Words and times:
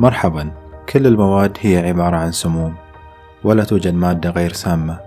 مرحبا. 0.00 0.50
كل 0.88 1.06
المواد 1.06 1.58
هي 1.60 1.88
عبارة 1.88 2.16
عن 2.16 2.32
سموم 2.32 2.74
ولا 3.44 3.64
توجد 3.64 3.94
مادة 3.94 4.30
غير 4.30 4.52
سامة 4.52 5.00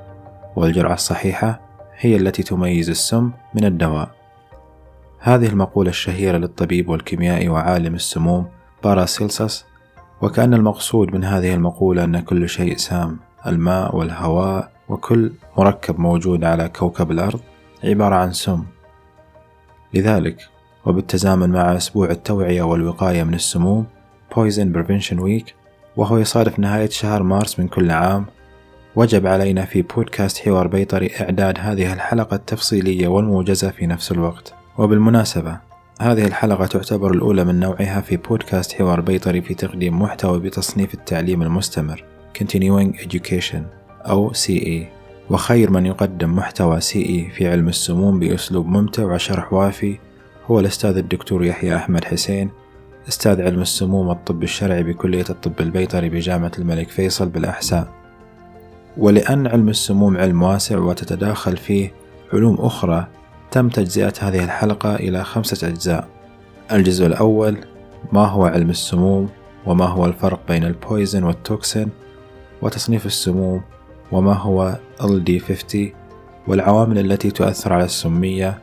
والجرعة 0.55 0.93
الصحيحة 0.93 1.59
هي 1.97 2.15
التي 2.15 2.43
تميز 2.43 2.89
السم 2.89 3.31
من 3.53 3.65
الدواء. 3.65 4.09
هذه 5.19 5.45
المقولة 5.45 5.89
الشهيرة 5.89 6.37
للطبيب 6.37 6.89
والكيميائي 6.89 7.49
وعالم 7.49 7.95
السموم 7.95 8.45
باراسيلسس 8.83 9.65
وكأن 10.21 10.53
المقصود 10.53 11.15
من 11.15 11.23
هذه 11.23 11.53
المقولة 11.53 12.03
أن 12.03 12.19
كل 12.19 12.49
شيء 12.49 12.77
سام 12.77 13.19
الماء 13.47 13.95
والهواء 13.95 14.71
وكل 14.89 15.31
مركب 15.57 15.99
موجود 15.99 16.43
على 16.43 16.69
كوكب 16.69 17.11
الأرض 17.11 17.39
عبارة 17.83 18.15
عن 18.15 18.31
سم. 18.31 18.63
لذلك 19.93 20.49
وبالتزامن 20.85 21.49
مع 21.49 21.75
أسبوع 21.77 22.09
التوعية 22.09 22.61
والوقاية 22.61 23.23
من 23.23 23.33
السموم 23.33 23.85
Poison 24.35 24.77
Prevention 24.77 25.17
Week 25.17 25.53
وهو 25.97 26.17
يصادف 26.17 26.59
نهاية 26.59 26.89
شهر 26.89 27.23
مارس 27.23 27.59
من 27.59 27.67
كل 27.67 27.91
عام. 27.91 28.25
وجب 28.95 29.27
علينا 29.27 29.65
في 29.65 29.81
بودكاست 29.81 30.37
حوار 30.37 30.67
بيطري 30.67 31.11
إعداد 31.21 31.57
هذه 31.59 31.93
الحلقة 31.93 32.35
التفصيلية 32.35 33.07
والموجزة 33.07 33.69
في 33.69 33.87
نفس 33.87 34.11
الوقت. 34.11 34.53
وبالمناسبة 34.77 35.57
هذه 36.01 36.27
الحلقة 36.27 36.65
تعتبر 36.65 37.11
الأولى 37.11 37.43
من 37.43 37.59
نوعها 37.59 38.01
في 38.01 38.17
بودكاست 38.17 38.73
حوار 38.73 39.01
بيطري 39.01 39.41
في 39.41 39.53
تقديم 39.53 40.01
محتوى 40.01 40.39
بتصنيف 40.39 40.93
التعليم 40.93 41.41
المستمر 41.41 42.03
Continuing 42.39 42.97
Education 43.05 43.61
أو 44.05 44.33
CE 44.33 44.85
وخير 45.29 45.71
من 45.71 45.85
يقدم 45.85 46.35
محتوى 46.35 46.81
CE 46.81 47.35
في 47.35 47.47
علم 47.47 47.67
السموم 47.67 48.19
بأسلوب 48.19 48.67
ممتع 48.67 49.03
وشرح 49.03 49.53
وافي 49.53 49.97
هو 50.45 50.59
الأستاذ 50.59 50.97
الدكتور 50.97 51.45
يحيى 51.45 51.75
أحمد 51.75 52.03
حسين. 52.03 52.49
أستاذ 53.07 53.41
علم 53.41 53.61
السموم 53.61 54.07
والطب 54.07 54.43
الشرعي 54.43 54.83
بكلية 54.83 55.25
الطب 55.29 55.61
البيطري 55.61 56.09
بجامعة 56.09 56.51
الملك 56.59 56.89
فيصل 56.89 57.29
بالأحساء. 57.29 57.87
ولأن 58.97 59.47
علم 59.47 59.69
السموم 59.69 60.17
علم 60.17 60.43
واسع 60.43 60.77
وتتداخل 60.77 61.57
فيه 61.57 61.93
علوم 62.33 62.55
أخرى 62.59 63.07
تم 63.51 63.69
تجزئة 63.69 64.13
هذه 64.19 64.43
الحلقة 64.43 64.95
إلى 64.95 65.23
خمسة 65.23 65.67
أجزاء. 65.67 66.07
الجزء 66.71 67.05
الأول 67.05 67.57
ما 68.11 68.25
هو 68.25 68.45
علم 68.45 68.69
السموم 68.69 69.29
وما 69.65 69.85
هو 69.85 70.05
الفرق 70.05 70.39
بين 70.47 70.63
ال 70.63 70.72
poison 70.72 71.23
وال 71.23 71.42
toxin 71.42 71.89
وتصنيف 72.61 73.05
السموم 73.05 73.61
وما 74.11 74.33
هو 74.33 74.79
LD50 75.01 75.77
والعوامل 76.47 77.11
التي 77.11 77.31
تؤثر 77.31 77.73
على 77.73 77.85
السمية؟ 77.85 78.59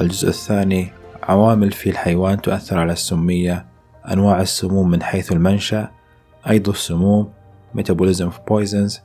الجزء 0.00 0.28
الثاني 0.28 0.92
عوامل 1.22 1.72
في 1.72 1.90
الحيوان 1.90 2.40
تؤثر 2.40 2.78
على 2.78 2.92
السمية 2.92 3.66
أنواع 4.12 4.40
السموم 4.40 4.90
من 4.90 5.02
حيث 5.02 5.32
المنشأ 5.32 5.90
أيض 6.50 6.68
السموم 6.68 7.32
Metabolism 7.74 8.30
of 8.30 8.38
Poisons. 8.50 9.00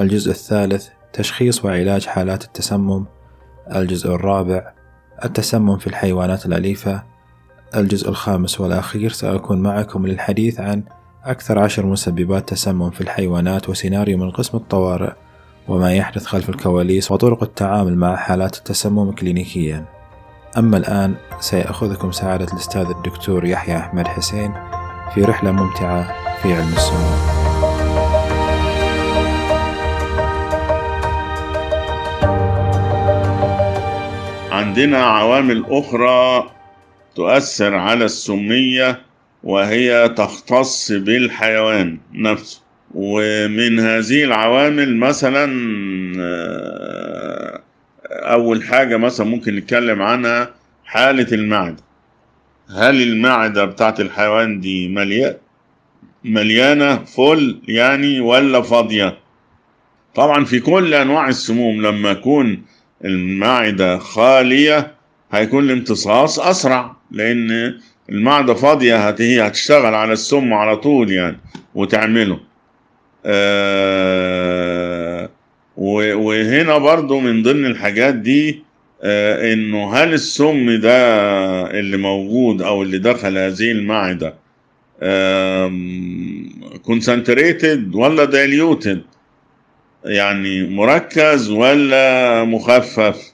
الجزء 0.00 0.30
الثالث 0.30 0.88
تشخيص 1.12 1.64
وعلاج 1.64 2.06
حالات 2.06 2.44
التسمم. 2.44 3.04
الجزء 3.74 4.14
الرابع 4.14 4.72
التسمم 5.24 5.78
في 5.78 5.86
الحيوانات 5.86 6.46
الأليفة. 6.46 7.02
الجزء 7.76 8.08
الخامس 8.08 8.60
والأخير 8.60 9.10
سأكون 9.10 9.62
معكم 9.62 10.06
للحديث 10.06 10.60
عن 10.60 10.82
أكثر 11.24 11.58
عشر 11.58 11.86
مسببات 11.86 12.48
تسمم 12.48 12.90
في 12.90 13.00
الحيوانات 13.00 13.68
وسيناريو 13.68 14.18
من 14.18 14.30
قسم 14.30 14.58
الطوارئ 14.58 15.12
وما 15.68 15.94
يحدث 15.94 16.26
خلف 16.26 16.48
الكواليس 16.48 17.10
وطرق 17.12 17.42
التعامل 17.42 17.96
مع 17.96 18.16
حالات 18.16 18.56
التسمم 18.56 19.12
كلينيكيا. 19.12 19.95
أما 20.58 20.76
الآن 20.76 21.14
سيأخذكم 21.40 22.12
سعادة 22.12 22.46
الأستاذ 22.52 22.86
الدكتور 22.90 23.44
يحيى 23.44 23.76
أحمد 23.76 24.06
حسين 24.08 24.52
في 25.14 25.22
رحلة 25.22 25.52
ممتعة 25.52 26.02
في 26.42 26.52
علم 26.52 26.72
السموم 26.76 27.36
عندنا 34.50 34.98
عوامل 35.04 35.64
أخرى 35.68 36.50
تؤثر 37.16 37.74
على 37.74 38.04
السمية 38.04 39.00
وهي 39.44 40.08
تختص 40.16 40.92
بالحيوان 40.92 41.98
نفسه 42.12 42.60
ومن 42.94 43.80
هذه 43.80 44.24
العوامل 44.24 44.96
مثلا 44.96 45.46
أول 48.26 48.62
حاجة 48.62 48.96
مثلا 48.96 49.26
ممكن 49.26 49.56
نتكلم 49.56 50.02
عنها 50.02 50.50
حالة 50.84 51.26
المعدة. 51.32 51.82
هل 52.70 53.02
المعدة 53.02 53.64
بتاعت 53.64 54.00
الحيوان 54.00 54.60
دي 54.60 54.88
مليانة 54.88 55.36
مليانة 56.24 56.96
فل 57.04 57.60
يعني 57.68 58.20
ولا 58.20 58.62
فاضية؟ 58.62 59.18
طبعا 60.14 60.44
في 60.44 60.60
كل 60.60 60.94
أنواع 60.94 61.28
السموم 61.28 61.82
لما 61.82 62.10
يكون 62.10 62.62
المعدة 63.04 63.98
خالية 63.98 64.94
هيكون 65.32 65.64
الامتصاص 65.64 66.38
أسرع 66.38 66.96
لأن 67.10 67.78
المعدة 68.08 68.54
فاضية 68.54 69.10
هي 69.20 69.46
هتشتغل 69.48 69.94
على 69.94 70.12
السم 70.12 70.52
على 70.52 70.76
طول 70.76 71.10
يعني 71.12 71.38
وتعمله. 71.74 72.40
آه 73.26 74.65
وهنا 75.76 76.78
برضو 76.78 77.20
من 77.20 77.42
ضمن 77.42 77.66
الحاجات 77.66 78.14
دي 78.14 78.62
آه 79.02 79.52
إنه 79.52 79.94
هل 79.94 80.12
السم 80.14 80.80
ده 80.80 80.96
اللي 81.70 81.96
موجود 81.96 82.62
أو 82.62 82.82
اللي 82.82 82.98
دخل 82.98 83.38
هذه 83.38 83.72
المعدة 83.72 84.34
concentrated 86.82 87.94
ولا 87.94 88.24
diluted 88.24 89.02
يعني 90.04 90.66
مركز 90.68 91.50
ولا 91.50 92.44
مخفف؟ 92.44 93.32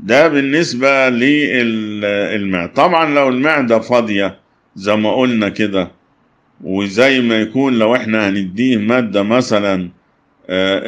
ده 0.00 0.28
بالنسبة 0.28 1.08
للمعدة 1.08 2.72
طبعا 2.72 3.14
لو 3.14 3.28
المعدة 3.28 3.78
فاضية 3.78 4.38
زي 4.76 4.96
ما 4.96 5.14
قلنا 5.14 5.48
كده 5.48 5.90
وزي 6.64 7.20
ما 7.20 7.40
يكون 7.40 7.78
لو 7.78 7.94
إحنا 7.96 8.28
هنديه 8.28 8.76
مادة 8.76 9.22
مثلا 9.22 9.88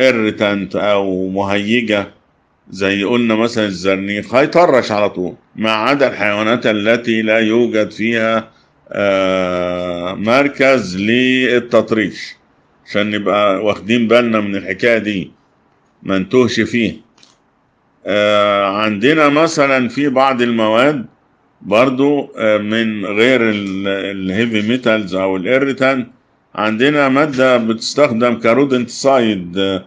ارتنت 0.08 0.76
أو 0.76 1.28
مهيجة 1.28 2.06
زي 2.70 3.04
قلنا 3.04 3.34
مثلا 3.34 3.64
الزرنيخ 3.66 4.34
هيطرش 4.34 4.92
على 4.92 5.10
طول 5.10 5.34
ما 5.56 5.70
عدا 5.70 6.08
الحيوانات 6.08 6.66
التي 6.66 7.22
لا 7.22 7.38
يوجد 7.38 7.90
فيها 7.90 8.50
مركز 10.14 10.96
للتطريش. 10.96 12.34
عشان 12.86 13.10
نبقى 13.10 13.64
واخدين 13.64 14.08
بالنا 14.08 14.40
من 14.40 14.56
الحكاية 14.56 14.98
دي 14.98 15.30
ما 16.02 16.18
نتوهش 16.18 16.60
فيه 16.60 16.96
آه 18.06 18.66
عندنا 18.66 19.28
مثلا 19.28 19.88
في 19.88 20.08
بعض 20.08 20.42
المواد 20.42 21.06
برضو 21.62 22.32
آه 22.38 22.58
من 22.58 23.06
غير 23.06 23.40
ال 24.10 24.20
heavy 24.20 24.68
metals 24.68 25.14
أو 25.14 25.36
ال 25.36 25.44
irritant 25.44 26.06
عندنا 26.54 27.08
مادة 27.08 27.56
بتستخدم 27.56 28.34
ك 28.38 28.50
rodenticide 28.50 29.80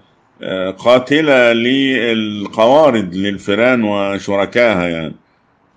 قاتلة 0.78 1.53
للقوارض 1.53 3.16
للفئران 3.16 3.83
وشركائها 3.83 4.88
يعني. 4.88 5.16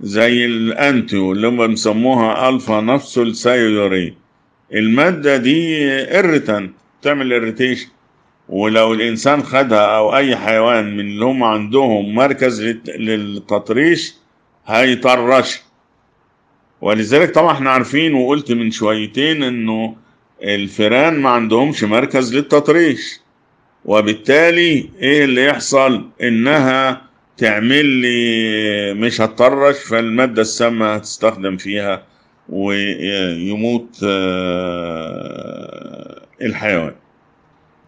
زي 0.01 0.45
ال 0.47 0.64
ANTU 0.64 1.33
اللي 1.33 1.47
هم 1.49 1.67
بيسموها 1.67 2.49
alpha-naphthyl 2.49 3.35
thiourea 3.35 4.15
المادة 4.75 5.37
دي 5.37 5.89
irritant 6.19 6.71
تعمل 7.03 7.33
irritation 7.33 7.89
ولو 8.49 8.93
الإنسان 8.93 9.43
خدها 9.43 9.97
أو 9.97 10.17
أي 10.17 10.37
حيوان 10.37 10.97
من 10.97 11.01
اللي 11.01 11.25
هم 11.25 11.43
عندهم 11.45 12.15
مركز 12.15 12.63
للتطريش 12.89 14.15
هيطرش. 14.67 15.61
ولذلك 16.81 17.35
طبعا 17.35 17.53
إحنا 17.53 17.71
عارفين 17.71 18.15
وقلت 18.15 18.53
من 18.53 18.71
شويتين 18.71 19.43
إنه 19.43 19.97
الفئران 20.43 21.21
ما 21.21 21.31
عندهمش 21.31 21.85
مركز 21.85 22.35
للتطريش. 22.35 23.21
وبالتالي 23.85 24.89
إيه 25.03 25.25
اللي 25.25 25.45
يحصل؟ 25.45 26.09
إنها 26.23 27.03
تعمل 27.37 27.87
لي 27.87 28.95
مش 28.95 29.21
هتطرش 29.21 29.79
فالمادة 29.79 30.43
السامة 30.43 30.95
هتستخدم 30.95 31.57
فيها 31.57 32.03
ويموت 32.49 33.97
الحيوان. 36.43 36.95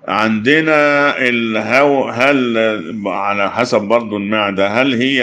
عندنا 0.08 1.19
الهو 1.19 2.08
هل 2.08 2.58
على 3.06 3.50
حسب 3.50 3.81
برضو 3.81 4.16
المعدة 4.16 4.69
هل 4.69 4.94
هي 4.94 5.20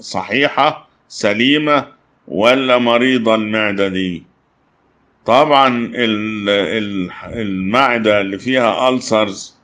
صحيحة 0.00 0.88
سليمة 1.08 1.86
ولا 2.28 2.78
مريضة 2.78 3.34
المعدة 3.34 3.88
دي؟ 3.88 4.22
طبعا 5.28 5.90
المعدة 7.34 8.20
اللي 8.20 8.38
فيها 8.38 8.88
ألسرز 8.88 9.56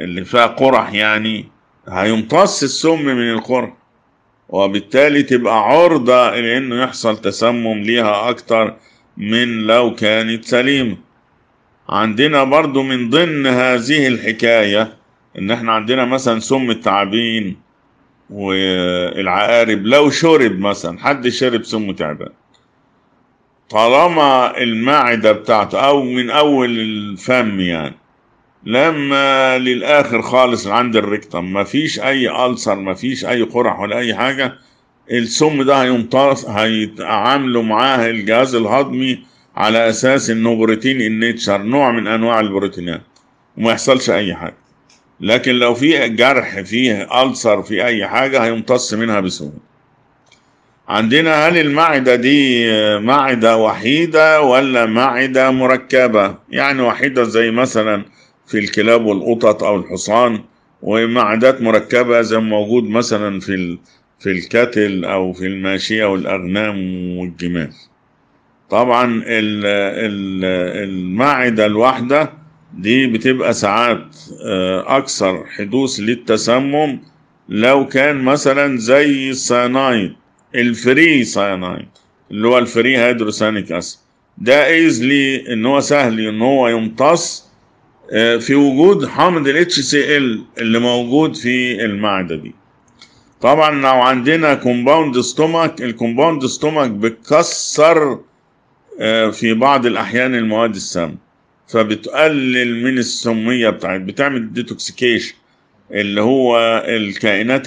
اللي 0.00 0.24
فيها 0.24 0.46
قرح 0.46 0.92
يعني 0.92 1.44
هيمتص 1.88 2.62
السم 2.62 3.04
من 3.04 3.30
القرح 3.30 3.72
وبالتالي 4.48 5.22
تبقى 5.22 5.68
عرضة 5.70 6.30
لأنه 6.30 6.82
يحصل 6.82 7.20
تسمم 7.20 7.78
ليها 7.82 8.30
أكتر 8.30 8.76
من 9.16 9.58
لو 9.66 9.94
كانت 9.94 10.44
سليمة. 10.44 10.96
عندنا 11.88 12.44
برضو 12.44 12.82
من 12.82 13.10
ضمن 13.10 13.46
هذه 13.46 14.06
الحكاية 14.06 14.96
إن 15.38 15.50
إحنا 15.50 15.72
عندنا 15.72 16.04
مثلا 16.04 16.40
سم 16.40 16.70
التعابين 16.70 17.56
والعقارب 18.30 19.86
لو 19.86 20.10
شرب 20.10 20.58
مثلا 20.58 20.98
حد 20.98 21.28
شرب 21.28 21.62
سم 21.64 21.92
تعبان 21.92 22.32
طالما 23.70 24.58
المعدة 24.58 25.32
بتاعته 25.32 25.80
أو 25.80 26.02
من 26.02 26.30
أول 26.30 26.70
الفم 26.80 27.60
يعني. 27.60 27.94
لما 28.66 29.58
للآخر 29.58 30.22
خالص 30.22 30.66
عند 30.66 30.96
الريكتم 30.96 31.52
مفيش 31.52 32.00
أي 32.00 32.46
ألسر 32.46 32.74
مفيش 32.78 33.24
أي 33.24 33.42
قرح 33.42 33.80
ولا 33.80 33.98
أي 33.98 34.14
حاجة 34.14 34.52
السم 35.10 35.62
ده 35.62 35.82
هيمتص 35.82 36.44
هيتعاملوا 36.44 37.62
معاه 37.62 38.10
الجهاز 38.10 38.54
الهضمي 38.54 39.18
على 39.56 39.88
أساس 39.88 40.30
إنه 40.30 40.56
بروتين 40.56 41.00
النيتشر 41.00 41.62
نوع 41.62 41.90
من 41.92 42.06
أنواع 42.06 42.40
البروتينات 42.40 43.00
وما 43.56 43.70
يحصلش 43.70 44.10
أي 44.10 44.34
حاجة. 44.34 44.56
لكن 45.20 45.52
لو 45.52 45.74
في 45.74 46.08
جرح 46.08 46.60
فيه 46.60 47.22
ألسر 47.22 47.62
في 47.62 47.84
أي 47.84 48.06
حاجة 48.06 48.44
هيمتص 48.44 48.94
منها 48.94 49.20
بسهولة. 49.20 49.73
عندنا 50.88 51.48
هل 51.48 51.58
المعدة 51.58 52.14
دي 52.14 52.66
معدة 52.98 53.56
وحيدة 53.56 54.42
ولا 54.42 54.86
معدة 54.86 55.50
مركبة 55.50 56.34
يعني 56.50 56.82
وحيدة 56.82 57.24
زي 57.24 57.50
مثلا 57.50 58.02
في 58.46 58.58
الكلاب 58.58 59.04
والقطط 59.04 59.64
أو 59.64 59.76
الحصان 59.76 60.40
ومعدات 60.82 61.62
مركبة 61.62 62.20
زي 62.22 62.38
موجود 62.38 62.84
مثلا 62.84 63.40
في. 63.40 63.78
في 64.18 64.30
ال 64.30 64.41
cattle 64.41 65.04
أو 65.04 65.32
في 65.32 65.46
الماشيه 65.46 66.04
والاغنام 66.04 66.76
والجمال 67.18 67.70
طبعا 68.70 69.04
ال 69.26 69.66
ال 69.66 70.44
المعدة 70.88 71.66
الواحدة 71.66 72.32
دي 72.74 73.06
بتبقى 73.06 73.52
ساعات 73.54 74.16
أكثر 74.86 75.44
حدوث 75.46 76.00
للتسمم 76.00 76.98
لو 77.48 77.86
كان 77.88 78.16
مثلا 78.22 78.76
زي 78.78 79.30
ال 79.30 79.40
cyanide 79.40 80.12
ال 80.54 80.68
free 80.68 81.24
cyanide 81.24 81.88
اللي 82.30 82.48
هو 82.48 82.58
ال 82.58 82.66
free 82.66 82.98
hydrocyanic 82.98 83.72
acid 83.72 83.98
ده 84.38 84.66
easily 84.66 85.52
إن 85.52 85.66
هو 85.66 85.80
سهل 85.80 86.20
إن 86.28 86.42
هو 86.42 86.68
يمتص 86.68 87.44
في 88.40 88.54
وجود 88.54 89.06
حامض 89.06 89.48
ال 89.48 89.66
HCl 89.70 90.58
اللي 90.60 90.78
موجود 90.78 91.36
في 91.36 91.84
المعدة 91.84 92.36
دي. 92.36 92.54
طبعا 93.40 93.70
لو 93.70 94.00
عندنا 94.02 94.54
compound 94.54 95.20
stomach 95.20 95.82
ال 95.82 95.89
compound 95.89 96.46
stomach 96.46 96.90
بتكسر 96.90 98.20
في 99.32 99.54
بعض 99.54 99.86
الأحيان 99.86 100.34
المواد 100.34 100.74
السامة 100.74 101.14
فبتقلل 101.68 102.84
من 102.84 102.98
السمية 102.98 103.70
بتاعت 103.70 104.00
بتعمل 104.00 104.52
detoxication 104.52 105.34
اللي 105.90 106.20
هو 106.20 106.56
الكائنات 106.88 107.66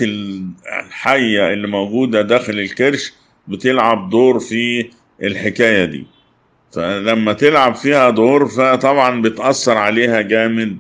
الحية 0.80 1.54
اللي 1.54 1.68
موجودة 1.68 2.22
داخل 2.22 2.54
الكرش 2.54 3.14
بتلعب 3.48 4.10
دور 4.10 4.40
في 4.40 4.90
الحكاية 5.24 5.86
دي. 5.86 6.06
فلما 6.72 7.34
تلعب 7.34 7.76
فيها 7.76 8.10
دور 8.10 8.48
فطبعا 8.48 9.22
بتأثر 9.22 9.78
عليها 9.78 10.22
جامد 10.22 10.78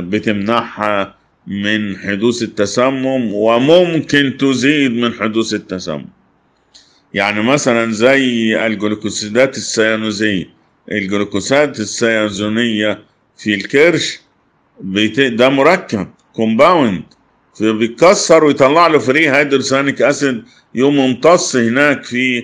وبتمنعها 0.00 1.14
من 1.46 1.96
حدوث 1.98 2.42
التسمم 2.42 3.34
وممكن 3.34 4.36
تزيد 4.38 4.92
من 4.92 5.12
حدوث 5.12 5.54
التسمم. 5.54 6.06
يعني 7.14 7.42
مثلا 7.42 7.92
زي 7.92 8.56
الجلوكوسيدات 8.66 9.56
السيانوزية. 9.56 10.46
الجلوكوسات 10.92 11.80
السيانوزية 11.80 12.98
في 13.36 13.54
الكرش. 13.54 14.20
ده 15.16 15.48
مركب 15.48 16.08
كومباوند 16.32 17.02
فبيتكسر 17.60 18.44
ويطلع 18.44 18.86
له 18.86 18.98
free 18.98 19.30
hydrocyanic 19.30 20.02
acid 20.02 20.44
يقوم 20.74 20.96
ممتص 20.96 21.56
هناك 21.56 22.04
في 22.04 22.38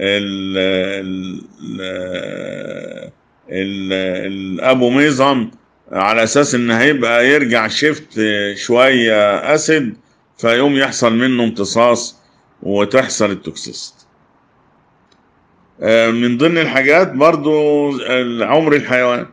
ال 0.00 0.58
ال 1.00 1.40
ال 3.50 3.92
ال 4.32 4.45
abomasum 4.45 5.50
على 5.92 6.22
أساس 6.22 6.54
ان 6.54 6.70
هيبقى 6.70 7.28
يرجع 7.28 7.68
shift 7.68 8.20
شوية 8.56 9.54
acid 9.54 9.94
فيقوم 10.38 10.76
يحصل 10.76 11.12
منه 11.16 11.44
امتصاص 11.44 12.18
وتحصل 12.62 13.30
ال 13.30 13.36
toxicity. 13.36 13.94
من 16.12 16.38
ضمن 16.38 16.58
الحاجات 16.58 17.12
برضو 17.12 17.90
عمر 18.42 18.74
الحيوان. 18.76 19.26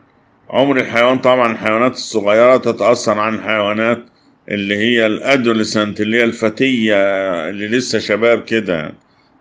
عمر 0.50 0.76
الحيوان 0.76 1.18
طبعا 1.18 1.52
الحيوانات 1.52 1.92
الصغيرة 1.94 2.56
تتأثر 2.56 3.18
عن 3.18 3.34
الحيوانات 3.34 4.04
اللي 4.48 4.76
هي 4.76 5.06
الادوليسنت 5.06 6.00
اللي 6.00 6.16
هي 6.16 6.24
الفتية 6.24 6.94
اللي 7.48 7.68
لسه 7.68 7.98
شباب 7.98 8.44
كده. 8.44 8.94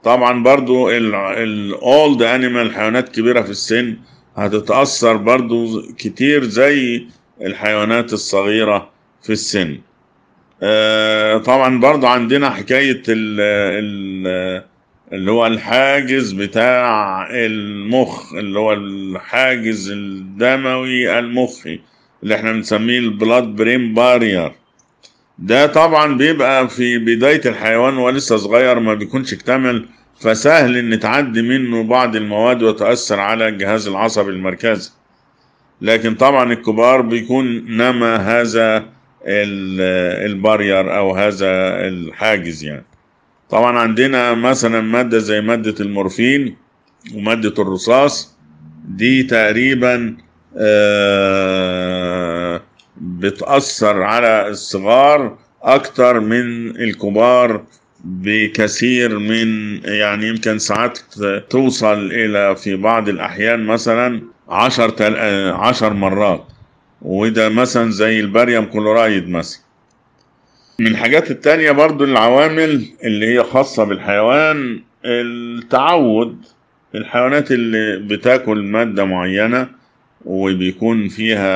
طبعا 0.04 0.44
برضو 0.44 0.90
الاولد 0.90 2.22
انيمال 2.22 2.74
حيوانات 2.74 3.10
كبيرة 3.16 3.42
في 3.42 3.50
السن 3.50 3.96
هتتأثر 4.36 5.18
برضو 5.18 5.82
كتير 5.98 6.44
زي 6.44 7.06
الحيوانات 7.42 8.14
الصغيرة 8.14 8.90
في 9.24 9.30
السن. 9.34 9.78
طبعا 11.46 11.80
برضو 11.80 12.08
عندنا 12.08 12.50
حكاية 12.50 13.04
ال 13.10 13.40
ال 13.42 14.64
اللي 15.14 15.32
هو 15.32 15.48
الحاجز 15.48 16.32
بتاع 16.32 17.28
المخ 17.32 18.34
اللي 18.34 18.60
هو 18.60 18.74
الحاجز 18.74 19.92
الدموي 19.92 21.20
المخي 21.20 21.80
اللي 22.24 22.36
إحنا 22.36 22.52
بنسميه 22.52 23.00
ال 23.00 23.07
blood 23.07 23.44
brain 23.44 23.94
barrier 23.94 24.52
ده 25.40 25.66
طبعا 25.68 26.18
بيبقى 26.18 26.70
في 26.70 26.98
بداية 26.98 27.42
الحيوان 27.46 27.98
ولسه 27.98 28.38
صغير 28.38 28.80
ما 28.80 28.94
بيكونش 28.94 29.34
اكتمل 29.34 29.86
فسهل 30.20 30.78
إن 30.78 31.00
تعدي 31.00 31.42
منه 31.42 31.84
بعض 31.84 32.16
المواد 32.16 32.64
وتأثر 32.64 33.20
على 33.20 33.48
الجهاز 33.48 33.88
العصبي 33.88 34.32
المركزي 34.32 34.92
لكن 35.82 36.16
طبعا 36.16 36.54
الكبار 36.54 37.02
بيكون 37.02 37.46
نما 37.78 38.16
هذا 38.16 38.86
ال 40.26 40.35
barrier 40.35 40.98
أو 40.98 41.16
هذا 41.16 41.48
الحاجز 41.88 42.64
يعني. 42.64 42.86
طبعا 43.50 43.80
عندنا 43.80 44.34
مثلا 44.34 44.82
مادة 44.82 45.18
زي 45.20 45.42
مادة 45.42 45.76
المورفين 45.80 46.56
ومادة 47.16 47.54
الرصاص 47.64 48.36
دي 48.88 49.24
تقريبا 49.24 50.18
بتأثر 53.30 54.02
على 54.04 54.48
الصغار 54.48 55.38
أكتر 55.64 56.20
من 56.20 56.70
الكبار 56.70 57.64
بكثير 58.04 59.20
من 59.20 59.80
يعني 59.86 60.28
يمكن 60.28 60.60
ساعات 60.60 61.00
توصل 61.50 62.12
إلى 62.12 62.56
في 62.56 62.76
بعض 62.76 63.10
الأحيان 63.10 63.66
مثلا 63.66 64.22
عشر, 64.50 64.90
تل... 64.90 65.16
عشر 65.52 65.94
مرات. 65.94 66.46
وده 67.02 67.50
مثلا 67.50 67.92
زي 67.92 68.20
الباريوم 68.20 68.66
كلورايد 68.66 69.30
مثلا. 69.30 69.62
من 70.80 70.88
الحاجات 70.88 71.32
التانية 71.32 71.72
برضو 71.72 72.04
العوامل 72.04 72.86
اللي 73.04 73.34
هي 73.36 73.44
خاصة 73.44 73.84
بالحيوان 73.84 74.82
التعود. 75.06 76.46
الحيوانات 76.96 77.52
اللي 77.52 77.98
بتاكل 78.16 78.64
مادة 78.64 79.06
معينة 79.06 79.68
وبيكون 80.26 81.08
فيها 81.08 81.50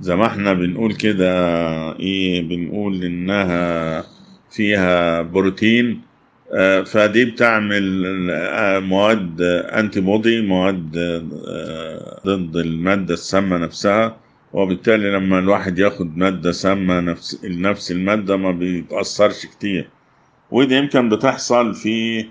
زي 0.00 0.16
ما 0.16 0.26
إحنا 0.26 0.52
بنقول 0.52 0.94
كده 0.94 1.28
إيه 1.98 2.42
بنقول 2.42 3.04
إنها 3.04 4.04
فيها 4.50 5.22
بروتين 5.22 6.00
فدي 6.86 7.24
بتعمل 7.24 8.04
مواد 8.82 9.40
انتي 9.42 10.00
بودي 10.00 10.40
مواد 10.42 10.90
ضد 12.26 12.56
المادة 12.56 13.14
السامة 13.14 13.58
نفسها. 13.58 14.16
وبالتالي 14.52 15.10
لما 15.10 15.38
الواحد 15.38 15.78
ياخد 15.78 16.16
مادة 16.18 16.52
سامة 16.52 17.00
نفس 17.00 17.40
نفس 17.44 17.92
المادة 17.92 18.36
ما 18.36 18.50
بيتأثرش 18.50 19.46
كتير. 19.46 19.88
ودي 20.50 20.74
يمكن 20.76 21.08
بتحصل 21.08 21.74
في 21.74 22.26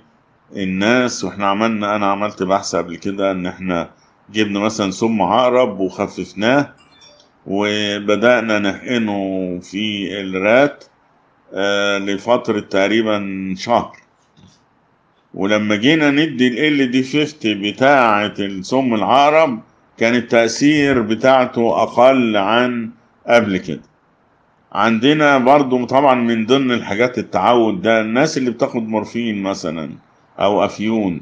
الناس 0.56 1.24
وإحنا 1.24 1.46
عملنا 1.48 1.96
أنا 1.96 2.06
عملت 2.06 2.44
بحث 2.44 2.76
قبل 2.76 2.96
كده 2.96 3.32
إن 3.32 3.46
إحنا 3.46 3.90
جبنا 4.34 4.60
مثلا 4.60 4.92
سم 4.92 5.22
عقرب 5.22 5.80
وخففناه. 5.80 6.74
وبدأنا 7.48 8.60
نحقنه 8.60 9.20
في 9.60 10.08
الرات 10.22 10.84
آه 11.54 11.98
لفترة 11.98 12.60
تقريبا 12.60 13.54
شهر. 13.58 13.98
ولما 15.34 15.76
جينا 15.76 16.12
ندي 16.12 16.68
ال 16.68 16.92
دي 16.92 17.04
50 17.04 17.62
بتاعة 17.62 18.34
السم 18.40 18.94
العقرب 18.94 19.60
كان 19.98 20.16
التأثير 20.16 21.02
بتاعته 21.02 21.84
أقل 21.84 22.38
عن 22.38 22.90
قبل 23.28 23.58
كده. 23.58 23.82
عندنا 24.72 25.38
برضو 25.38 25.86
طبعا 25.86 26.16
من 26.16 26.46
ضمن 26.46 26.72
الحاجات 26.72 27.18
التعود 27.18 27.82
ده 27.82 28.02
الناس 28.02 28.38
اللي 28.38 28.52
بتاخد 28.52 28.88
مورفين 28.88 29.44
مثلا 29.44 29.90
أو 30.40 30.66
أفيون 30.66 31.22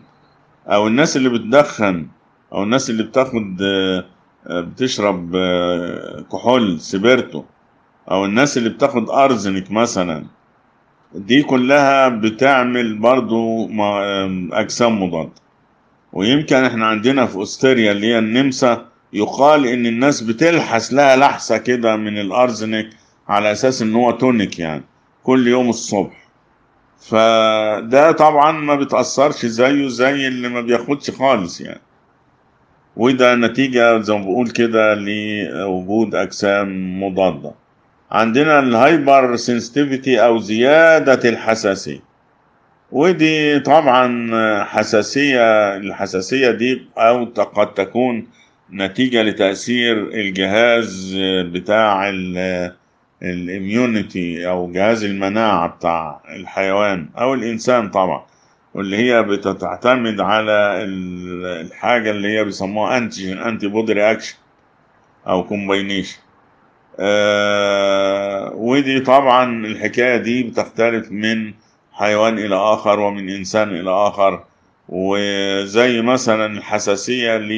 أو 0.67 0.87
الناس 0.87 1.17
اللي 1.17 1.29
بتدخن 1.29 2.07
أو 2.53 2.63
الناس 2.63 2.89
اللي 2.89 3.03
بتاخد 3.03 3.61
آه، 3.61 4.05
بتشرب 4.49 5.35
آه، 5.35 6.25
كحول 6.31 6.79
سبيرتو 6.81 7.43
أو 8.11 8.25
الناس 8.25 8.57
اللي 8.57 8.69
بتاخد 8.69 9.09
arsenic 9.09 9.71
مثلا 9.71 10.25
دي 11.15 11.43
كلها 11.43 12.09
بتعمل 12.09 12.97
برضو 12.97 13.69
أجسام 14.53 15.03
مضادة. 15.03 15.31
ويمكن 16.13 16.55
إحنا 16.55 16.87
عندنا 16.87 17.25
في 17.25 17.41
استريا 17.43 17.91
اللي 17.91 18.07
هي 18.07 18.19
النمسا 18.19 18.85
يقال 19.13 19.65
إن 19.65 19.85
الناس 19.85 20.21
بتلحس 20.21 20.93
لها 20.93 21.15
لحسة 21.15 21.57
كده 21.57 21.95
من 21.95 22.17
ال 22.17 22.26
arsenic 22.26 22.89
على 23.27 23.51
أساس 23.51 23.81
إن 23.81 23.95
هو 23.95 24.11
tonic 24.11 24.59
يعني 24.59 24.83
كل 25.23 25.47
يوم 25.47 25.69
الصبح. 25.69 26.25
فده 26.99 28.11
طبعا 28.11 28.51
ما 28.51 28.75
بتأثرش 28.75 29.45
زيه 29.45 29.87
زي 29.87 30.27
اللي 30.27 30.49
ما 30.49 30.61
بياخدش 30.61 31.11
خالص 31.11 31.61
يعني. 31.61 31.81
وده 32.97 33.35
نتيجة 33.35 33.99
زي 34.01 34.13
ما 34.13 34.19
بقول 34.19 34.49
كده 34.49 34.93
لوجود 34.93 36.15
أجسام 36.15 37.03
مضادة. 37.03 37.51
عندنا 38.11 38.59
ال 38.59 39.35
hypersensitivity 39.35 40.25
أو 40.25 40.37
زيادة 40.37 41.29
الحساسية. 41.29 41.99
ودي 42.91 43.59
طبعا 43.59 44.63
حساسية 44.63 45.75
الحساسية 45.77 46.51
دي 46.51 46.81
أو 46.97 47.25
قد 47.25 47.73
تكون 47.73 48.27
نتيجة 48.73 49.21
لتأثير 49.23 49.97
الجهاز 50.07 51.15
بتاع 51.51 52.09
ال 53.23 53.37
immunity 53.37 54.47
أو 54.49 54.71
جهاز 54.71 55.03
المناعة 55.03 55.67
بتاع 55.67 56.21
الحيوان 56.35 57.09
أو 57.17 57.33
الإنسان 57.33 57.89
طبعا. 57.89 58.23
واللي 58.75 58.97
هي 58.97 59.23
بتعتمد 59.23 60.21
على 60.21 60.83
ال- 60.83 61.45
الحاجة 61.67 62.11
اللي 62.11 62.27
هي 62.37 62.43
بيسموها 62.43 62.97
antigen 62.97 63.37
antibody 63.37 63.93
reaction 63.93 64.35
أو 65.27 65.43
combination 65.43 66.17
آه 66.99 68.51
ودي 68.55 68.99
طبعا 68.99 69.65
الحكاية 69.65 70.17
دي 70.17 70.43
بتختلف 70.43 71.11
من 71.11 71.53
حيوان 71.93 72.39
إلى 72.39 72.55
آخر 72.55 72.99
ومن 72.99 73.29
إنسان 73.29 73.69
إلى 73.69 73.89
آخر. 73.89 74.43
وزي 74.89 76.01
مثلا 76.01 76.45
الحساسية 76.45 77.37
ل 77.37 77.51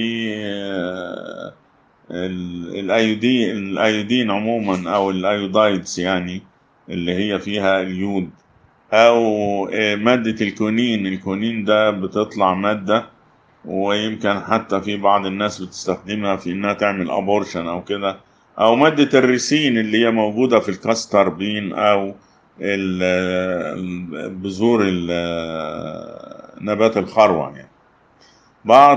ال- 2.12 2.80
ال 2.80 2.91
iodine 2.91 3.58
ال 3.58 3.68
iodine 3.68 4.32
عموما 4.32 4.96
أو 4.96 5.10
ال 5.12 5.23
iodides 5.23 6.00
يعني 6.00 6.42
اللي 6.90 7.14
هي 7.16 7.40
فيها 7.40 7.82
اليود. 7.82 8.30
أو 8.94 9.26
آه، 9.74 9.96
مادة 9.96 10.46
الكونين. 10.46 11.08
الكونين 11.08 11.64
ده 11.66 11.92
بتطلع 11.92 12.54
مادة 12.54 13.06
ويمكن 13.66 14.40
حتى 14.40 14.82
في 14.82 14.98
بعض 14.98 15.26
الناس 15.26 15.62
بتستخدمها 15.62 16.36
في 16.36 16.52
إنها 16.52 16.74
تعمل 16.74 17.12
abortion 17.12 17.68
أو 17.68 17.84
كده. 17.84 18.18
أو 18.60 18.76
مادة 18.76 19.20
ال 19.20 19.29
ricin 19.29 19.78
اللي 19.78 20.06
هي 20.06 20.12
موجودة 20.12 20.60
في 20.60 20.70
ال 20.70 20.78
castor 20.78 21.30
bean 21.30 21.74
أو 21.74 22.16
ال- 22.62 24.30
بذور 24.30 24.82
ال- 24.88 26.64
نبات 26.66 26.98
الخروع 26.98 27.54
يعني. 27.56 27.70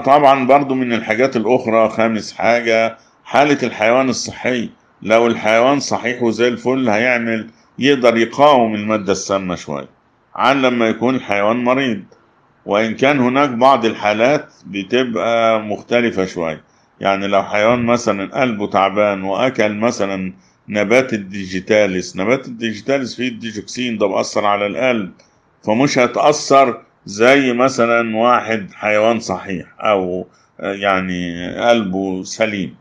طبعا 0.04 0.46
برضو 0.46 0.74
من 0.74 0.92
الحاجات 0.92 1.36
الأخرى 1.36 1.88
خامس 1.88 2.32
حاجة 2.32 2.96
حالة 3.24 3.58
الحيوان 3.62 4.08
الصحي. 4.08 4.70
لو 5.02 5.26
الحيوان 5.26 5.80
صحيح 5.80 6.22
وزي 6.22 6.48
الفل 6.48 6.88
هيعمل 6.88 7.50
يقدر 7.78 8.16
يقاوم 8.16 8.74
المادة 8.74 9.12
السامة 9.12 9.54
شوية 9.54 9.88
عن 10.34 10.62
لما 10.62 10.88
يكون 10.88 11.14
الحيوان 11.14 11.56
مريض. 11.56 12.02
وإن 12.66 12.94
كان 12.94 13.18
هناك 13.20 13.48
بعض 13.50 13.84
الحالات 13.84 14.52
بتبقى 14.66 15.60
مختلفة 15.60 16.24
شوية. 16.24 16.64
يعني 17.00 17.26
لو 17.26 17.42
حيوان 17.42 17.86
مثلا 17.86 18.40
قلبه 18.40 18.66
تعبان 18.66 19.22
وأكل 19.22 19.74
مثلا 19.74 20.32
نبات 20.68 21.12
ال 21.12 21.23
digitalis 21.23 22.16
نبات 22.16 22.46
ال 22.48 22.55
digitalis 22.55 23.14
فيه 23.16 23.28
الديجوكسين 23.28 23.98
ده 23.98 24.06
بأثر 24.06 24.44
على 24.46 24.66
القلب 24.66 25.12
فمش 25.66 25.98
هتأثر 25.98 26.82
زي 27.06 27.52
مثلا 27.52 28.16
واحد 28.16 28.70
حيوان 28.74 29.20
صحيح 29.20 29.66
أو 29.80 30.26
يعني 30.60 31.50
قلبه 31.68 32.22
سليم. 32.22 32.74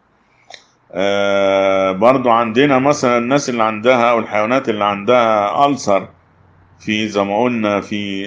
آه، 0.92 1.92
برضو 1.92 2.30
عندنا 2.30 2.80
مثلا 2.80 3.18
الناس 3.18 3.50
اللي 3.50 3.64
عندها 3.64 4.12
أو 4.12 4.20
الحيوانات 4.20 4.70
اللي 4.70 4.84
عندها 4.86 5.66
ulcer. 5.68 6.08
في 6.80 7.08
زي 7.08 7.24
ما 7.24 7.44
قلنا 7.44 7.82
في 7.82 8.26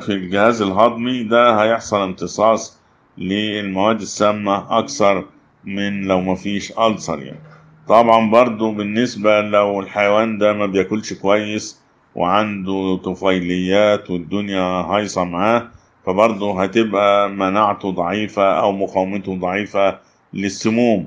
في 0.00 0.08
الجهاز 0.08 0.62
الهضمي 0.62 1.22
ده 1.22 1.62
هيحصل 1.62 2.02
امتصاص 2.02 2.80
للمواد 3.18 4.00
السامة 4.00 4.78
أكثر 4.78 5.24
من 5.64 6.02
لو 6.04 6.20
مفيش 6.20 6.72
ألسر 6.78 7.22
يعني. 7.22 7.40
طبعا 7.88 8.30
برضو 8.30 8.72
بالنسبة 8.72 9.40
لو 9.40 9.80
الحيوان 9.80 10.38
ده 10.38 10.52
ما 10.52 10.66
بياكلش 10.66 11.12
كويس 11.12 11.80
وعنده 12.14 12.96
طفيليات 13.04 14.10
والدنيا 14.10 14.60
هايصة 14.62 15.24
معاه 15.24 15.68
فبرضه 16.06 16.62
هتبقى 16.62 17.30
مناعته 17.30 17.90
ضعيفة 17.90 18.60
أو 18.60 18.72
مقاومته 18.72 19.36
ضعيفة 19.36 19.98
للسموم. 20.34 21.06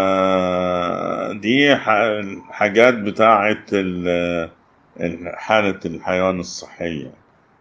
آه، 0.00 1.32
دي 1.32 1.76
حاجات 2.50 2.94
بتاعة 2.94 3.56
ال- 3.72 4.50
ال- 5.00 5.32
حالة 5.36 5.80
الحيوان 5.86 6.40
الصحية. 6.40 7.10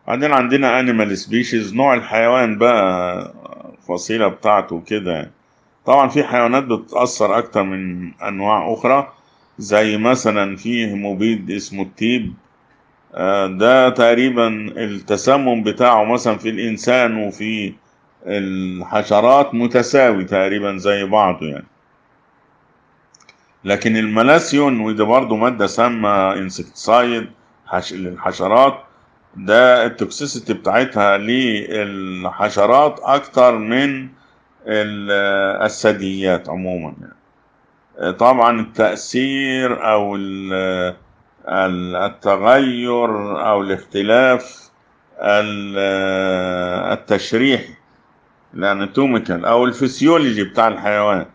بعدين 0.07 0.31
عندنا 0.33 0.81
animal 0.81 1.15
species 1.17 1.73
نوع 1.75 1.93
الحيوان 1.93 2.57
بقى 2.57 3.33
الفصيلة 3.79 4.27
بتاعته 4.27 4.81
كده. 4.87 5.31
طبعا 5.85 6.07
في 6.09 6.23
حيوانات 6.23 6.63
بتتأثر 6.63 7.37
أكتر 7.37 7.63
من 7.63 8.11
أنواع 8.13 8.73
أخرى 8.73 9.13
زي 9.59 9.97
مثلا 9.97 10.55
في 10.55 10.93
مبيد 10.93 11.51
اسمه 11.51 11.83
التيب 11.83 12.33
آه، 13.15 13.47
ده 13.47 13.89
تقريبا 13.89 14.47
التسمم 14.77 15.63
بتاعه 15.63 16.03
مثلا 16.03 16.37
في 16.37 16.49
الإنسان 16.49 17.15
وفي 17.17 17.73
الحشرات 18.25 19.55
متساوي 19.55 20.23
تقريبا 20.23 20.77
زي 20.77 21.03
بعضه 21.03 21.45
يعني 21.45 21.65
لكن 23.63 23.97
الملاسيون 23.97 24.79
وده 24.79 25.03
برضه 25.03 25.35
مادة 25.35 25.67
سامة 25.67 26.33
انسكتسايد 26.33 27.29
حش... 27.67 27.93
للحشرات 27.93 28.83
ده 29.35 29.85
ال 29.85 29.93
toxicity 29.93 30.53
بتاعتها 30.53 31.17
للحشرات 31.17 32.99
أكتر 33.03 33.57
من 33.57 34.07
ال- 34.67 35.61
الثدييات 35.65 36.49
عموما 36.49 36.93
يعني. 37.01 38.13
طبعا 38.13 38.59
التأثير 38.61 39.91
أو 39.91 40.15
ال- 40.15 40.95
ال- 41.47 41.95
التغير 41.95 43.09
أو 43.49 43.61
الاختلاف 43.61 44.69
ال- 45.21 45.77
التشريحي 46.93 47.73
ال 48.53 48.62
anatomical 48.62 49.45
أو 49.45 49.65
الفسيولوجي 49.65 50.43
بتاع 50.43 50.67
الحيوان 50.67 51.25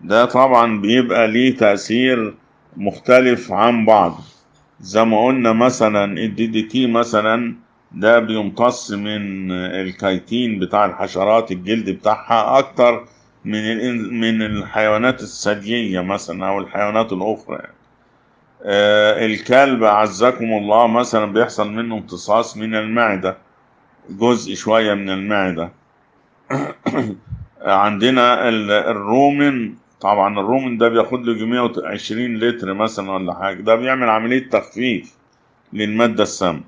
ده 0.00 0.24
طبعا 0.24 0.80
بيبقى 0.80 1.28
ليه 1.28 1.56
تأثير 1.56 2.34
مختلف 2.76 3.52
عن 3.52 3.84
بعض 3.86 4.20
زي 4.80 5.04
ما 5.04 5.24
قلنا 5.26 5.52
مثلا 5.52 6.18
ال 6.18 6.46
DDT 6.46 6.86
مثلا 6.86 7.54
ده 7.92 8.18
بيمتص 8.18 8.90
من 8.90 9.50
الكايتين 9.52 10.58
بتاع 10.58 10.84
الحشرات 10.84 11.52
الجلد 11.52 11.90
بتاعها 11.90 12.58
أكتر 12.58 13.04
من 13.44 14.20
من 14.20 14.42
الحيوانات 14.42 15.22
الثديية 15.22 16.00
مثلا 16.00 16.48
أو 16.48 16.58
الحيوانات 16.58 17.12
الأخرى 17.12 17.56
يعني. 17.56 17.74
الكلب 19.26 19.82
أعزكم 19.82 20.44
الله 20.44 20.86
مثلا 20.86 21.32
بيحصل 21.32 21.72
منه 21.72 21.94
امتصاص 21.94 22.56
من 22.56 22.74
المعدة 22.74 23.36
جزء 24.10 24.54
شوية 24.54 24.94
من 24.94 25.10
المعدة 25.10 25.70
عندنا 27.62 28.48
ال- 28.48 28.70
ال 28.70 28.87
rumen 28.87 29.74
طبعا 30.00 30.40
الرومن 30.40 30.78
ده 30.78 30.88
بياخد 30.88 31.24
له 31.26 31.46
120 31.46 32.36
لتر 32.38 32.74
مثلا 32.74 33.10
ولا 33.12 33.34
حاجة. 33.34 33.60
ده 33.62 33.74
بيعمل 33.76 34.08
عملية 34.10 34.48
تخفيف 34.50 35.14
للمادة 35.72 36.22
السامة 36.22 36.60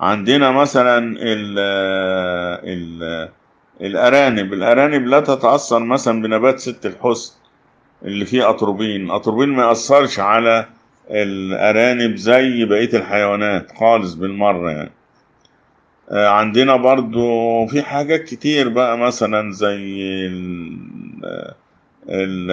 عندنا 0.00 0.50
مثلا 0.50 0.98
ال 1.18 1.58
ال 2.64 3.28
الأرانب. 3.80 4.52
الأرانب 4.52 5.06
لا 5.06 5.20
تتأثر 5.20 5.78
مثلا 5.84 6.22
بنبات 6.22 6.58
ست 6.58 6.86
الحسن 6.86 7.34
اللي 8.02 8.24
فيه 8.24 8.50
أطروبين 8.50 9.04
الأطروبين 9.04 9.48
ما 9.48 9.64
يأثرش 9.68 10.20
على 10.20 10.66
الأرانب 11.10 12.16
زي 12.16 12.64
بقية 12.64 12.96
الحيوانات 12.98 13.72
خالص 13.76 14.14
بالمرة 14.14 14.70
يعني. 14.70 14.90
عندنا 16.10 16.76
برضو 16.76 17.66
في 17.66 17.82
حاجات 17.82 18.24
كتير 18.24 18.68
بقى 18.68 18.98
مثلا 18.98 19.52
زي 19.52 19.76
ال- 20.26 21.54
ال- 22.08 22.50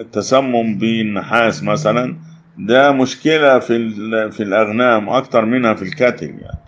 التسمم 0.00 0.78
بالنحاس 0.78 1.62
مثلا. 1.62 2.16
ده 2.58 2.92
مشكلة 2.92 3.58
في 3.58 3.90
في 4.30 4.42
الأغنام 4.42 5.08
أكتر 5.08 5.44
منها 5.44 5.74
في 5.74 5.82
الكاتل 5.82 6.26
يعني. 6.26 6.58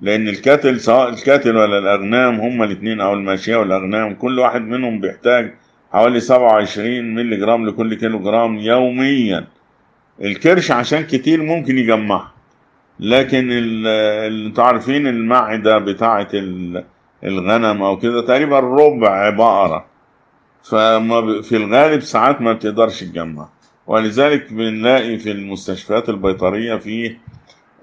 لأن 0.00 0.28
الكاتل 0.28 0.80
سواء 0.80 1.08
الكاتل 1.08 1.56
ولا 1.56 1.78
الأغنام 1.78 2.40
هما 2.40 2.64
الاتنين 2.64 3.00
أو 3.00 3.14
الماشية 3.14 3.56
والأغنام 3.56 4.14
كل 4.14 4.38
واحد 4.38 4.60
منهم 4.62 5.00
بيحتاج 5.00 5.54
حوالي 5.92 6.20
27 6.20 7.14
مللي 7.14 7.36
جرام 7.36 7.66
لكل 7.68 7.94
كيلو 7.94 8.18
جرام 8.18 8.58
يوميا. 8.58 9.44
الكرش 10.22 10.70
عشان 10.70 11.02
كتير 11.02 11.42
ممكن 11.42 11.78
يجمعها. 11.78 12.33
لكن 13.00 13.50
أنتوا 13.86 14.64
عارفين 14.64 15.06
المعدة 15.06 15.78
بتاعة 15.78 16.28
ال- 16.34 16.84
الغنم 17.24 17.82
أو 17.82 17.98
كده 17.98 18.20
تقريبا 18.26 18.58
ربع 18.60 19.30
بقرة. 19.30 19.86
فما 20.70 21.42
في 21.42 21.56
الغالب 21.56 22.00
ساعات 22.00 22.40
ما 22.40 22.52
بتقدرش 22.52 23.00
تجمع. 23.00 23.48
ولذلك 23.86 24.52
بنلاقي 24.52 25.18
في 25.18 25.30
المستشفيات 25.30 26.08
البيطرية 26.08 26.76
فيه 26.76 27.18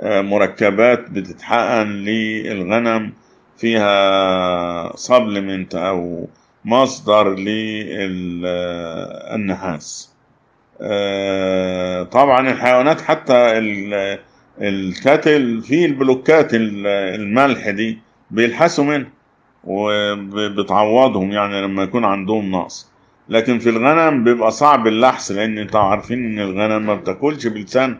آه، 0.01 0.21
مركبات 0.21 1.09
بتتحقن 1.09 1.87
للغنم 1.87 3.13
فيها 3.57 4.95
سبلمنت 4.95 5.75
أو 5.75 6.27
مصدر 6.65 7.35
للنحاس 9.31 10.11
طبعا 12.11 12.49
الحيوانات 12.49 13.01
حتى 13.01 13.33
ال 14.61 14.75
cattle 14.75 15.61
فيه 15.61 15.85
ال 15.85 15.95
blockات 15.95 16.53
ال- 16.53 16.87
الملح 16.87 17.69
دي 17.69 17.99
بيلحسوا 18.31 18.83
منها 18.83 19.09
وبتعوضهم 19.63 21.31
يعني 21.31 21.61
لما 21.61 21.83
يكون 21.83 22.05
عندهم 22.05 22.51
نقص. 22.51 22.91
لكن 23.29 23.59
في 23.59 23.69
الغنم 23.69 24.23
بيبقى 24.23 24.51
صعب 24.51 24.87
اللحس 24.87 25.31
لأن 25.31 25.57
أنتوا 25.57 25.79
عارفين 25.79 26.25
إن 26.25 26.39
الغنم 26.39 26.85
ما 26.85 26.95
بتاكلش 26.95 27.47
بلسان 27.47 27.97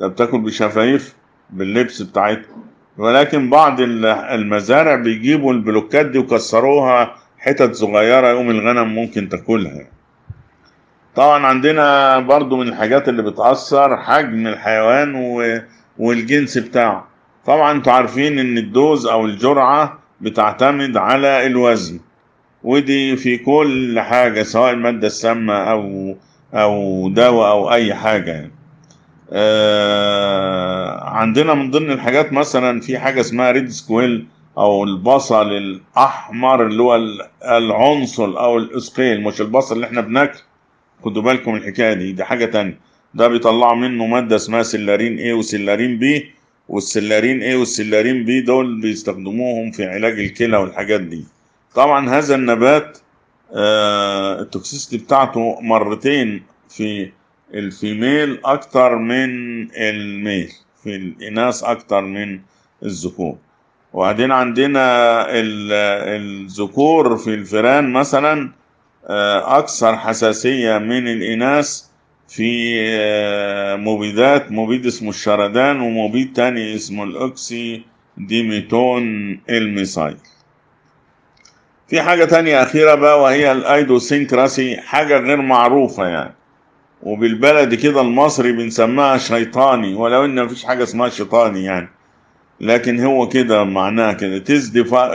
ده 0.00 0.06
بتاكل 0.08 0.38
بشفايف 0.40 1.14
بال 1.50 1.67
lips 1.67 2.02
بتاعتها. 2.02 2.56
ولكن 2.98 3.50
بعض 3.50 3.80
ال- 3.80 4.06
المزارع 4.06 4.94
بيجيبوا 4.96 5.52
ال 5.52 5.60
blockات 5.60 6.06
دي 6.06 6.18
وكسروها 6.18 7.14
حتت 7.38 7.74
صغيرة 7.74 8.28
يقوم 8.28 8.50
الغنم 8.50 8.94
ممكن 8.94 9.28
تاكلها 9.28 9.86
طبعا 11.16 11.46
عندنا 11.46 12.18
برضو 12.18 12.56
من 12.56 12.68
الحاجات 12.68 13.08
اللي 13.08 13.22
بتأثر 13.22 13.96
حجم 13.96 14.46
الحيوان 14.46 15.14
و... 15.14 15.60
والجنس 15.98 16.58
بتاعه 16.58 17.06
طبعا 17.46 17.72
أنتوا 17.72 17.92
عارفين 17.92 18.38
ان 18.38 18.58
ال 18.58 18.68
dose 18.68 19.06
أو 19.06 19.24
الجرعة 19.26 19.98
بتعتمد 20.20 20.96
على 20.96 21.46
الوزن 21.46 22.00
ودي 22.62 23.16
في 23.16 23.38
كل 23.38 24.00
حاجة 24.00 24.42
سواء 24.42 24.72
المادة 24.72 25.06
السامة 25.06 25.54
أو 25.54 26.16
أو 26.54 27.08
دواء 27.08 27.50
أو 27.50 27.72
اي 27.72 27.94
حاجة 27.94 28.30
يعني. 28.30 28.52
آه 29.32 31.04
عندنا 31.04 31.54
من 31.54 31.70
ضمن 31.70 31.90
الحاجات 31.90 32.32
مثلا 32.32 32.80
في 32.80 32.98
حاجة 32.98 33.20
اسمها 33.20 33.50
red 33.50 33.68
squill 33.68 34.26
أو 34.58 34.84
البصل 34.84 35.52
الاحمر 35.52 36.66
اللي 36.66 36.82
هو 36.82 36.96
ال- 36.96 37.22
العنصل 37.44 38.36
أو 38.36 38.58
الاسقيل 38.58 39.22
مش 39.22 39.40
البصل 39.40 39.74
اللي 39.74 39.86
إحنا 39.86 40.00
بناكله 40.00 40.40
خدوا 41.02 41.22
بالكم 41.22 41.54
الحكاية 41.54 41.92
دي. 41.94 42.12
دي 42.12 42.24
حاجة 42.24 42.44
تانية. 42.44 42.78
ده 43.14 43.28
بيطلعوا 43.28 43.74
منه 43.76 44.06
مادة 44.06 44.36
اسمها 44.36 44.62
scillaren 44.62 45.18
A 45.18 45.36
و 45.38 45.44
scillaren 45.44 46.00
B 46.00 46.24
وال 46.68 46.81
scillaren 46.81 47.40
A 47.52 47.54
وال 47.56 47.69
scillaren 47.69 48.26
B 48.26 48.46
دول 48.46 48.80
بيستخدموهم 48.80 49.70
في 49.70 49.84
علاج 49.86 50.18
الكلى 50.18 50.56
والحاجات 50.56 51.00
دي. 51.00 51.24
طبعا 51.74 52.10
هذا 52.10 52.34
النبات 52.34 52.98
آه 53.54 54.40
ال 54.40 54.46
toxicity 54.46 54.96
بتاعته 54.98 55.60
مرتين 55.60 56.42
في 56.68 57.10
ال 57.54 57.66
female 57.66 58.40
أكتر 58.44 58.96
من 58.96 59.28
ال 59.76 59.91
male 59.91 60.52
في 60.82 60.96
الإناث 60.96 61.64
أكتر 61.64 62.00
من 62.00 62.40
الذكور. 62.82 63.36
وبعدين 63.92 64.32
عندنا 64.32 64.80
ال- 65.30 65.72
الذكور 66.20 67.16
في 67.16 67.34
الفئران 67.34 67.92
مثلا 67.92 68.50
أكثر 69.58 69.96
حساسية 69.96 70.78
من 70.78 71.08
الإناث 71.08 71.82
في 72.28 72.74
آه، 72.80 73.76
مبيدات 73.76 74.52
مبيد 74.52 74.86
اسمه 74.86 75.10
ال 75.10 75.18
Schradan 75.18 75.80
ومبيد 75.80 76.32
تاني 76.32 76.74
اسمه 76.74 77.04
ال 77.04 77.82
oxydemeton 78.16 79.04
ال 79.50 79.58
methyl. 79.58 80.16
في 81.88 82.02
حاجة 82.02 82.24
تانية 82.24 82.62
أخيرة 82.62 82.94
بقى 82.94 83.22
وهي 83.22 83.52
ال 83.52 83.62
idiosyncrasy 83.62 84.76
حاجة 84.76 85.18
غير 85.18 85.42
معروفة 85.42 86.06
يعني. 86.06 86.34
وبالبلدي 87.02 87.76
كده 87.76 88.00
المصري 88.00 88.52
بنسميها 88.52 89.18
شيطاني 89.18 89.94
ولو 89.94 90.24
إن 90.24 90.44
مفيش 90.44 90.64
حاجة 90.64 90.82
اسمها 90.82 91.08
شيطاني 91.08 91.64
يعني. 91.64 91.88
لكن 92.60 93.00
هو 93.04 93.28
كده 93.28 93.64
معناها 93.64 94.12
كده. 94.12 94.38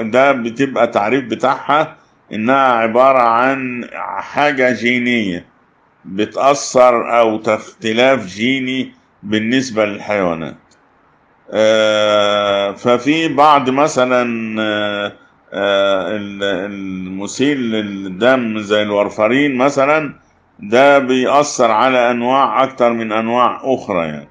ده 0.01 0.31
بتبقى 0.31 0.87
تعريف 0.87 1.25
بتاعها 1.25 1.97
إنها 2.33 2.71
عبارة 2.71 3.19
عن 3.19 3.87
حاجة 4.17 4.73
جينية 4.73 5.45
بتأثر 6.05 7.19
أو 7.19 7.41
اختلاف 7.47 8.25
جيني 8.25 8.91
بالنسبة 9.23 9.85
للحيوانات. 9.85 10.55
آه، 11.53 12.71
ففي 12.71 13.27
بعض 13.27 13.69
مثلا 13.69 14.25
آه، 15.53 16.11
ال- 16.15 16.43
المسيل 16.71 17.57
للدم 17.71 18.59
زي 18.59 18.81
الورفرين 18.81 19.55
مثلا 19.57 20.13
ده 20.59 20.99
بيأثر 20.99 21.71
على 21.71 22.11
أنواع 22.11 22.63
أكتر 22.63 22.93
من 22.93 23.11
أنواع 23.11 23.61
أخرى 23.63 24.05
يعني. 24.07 24.27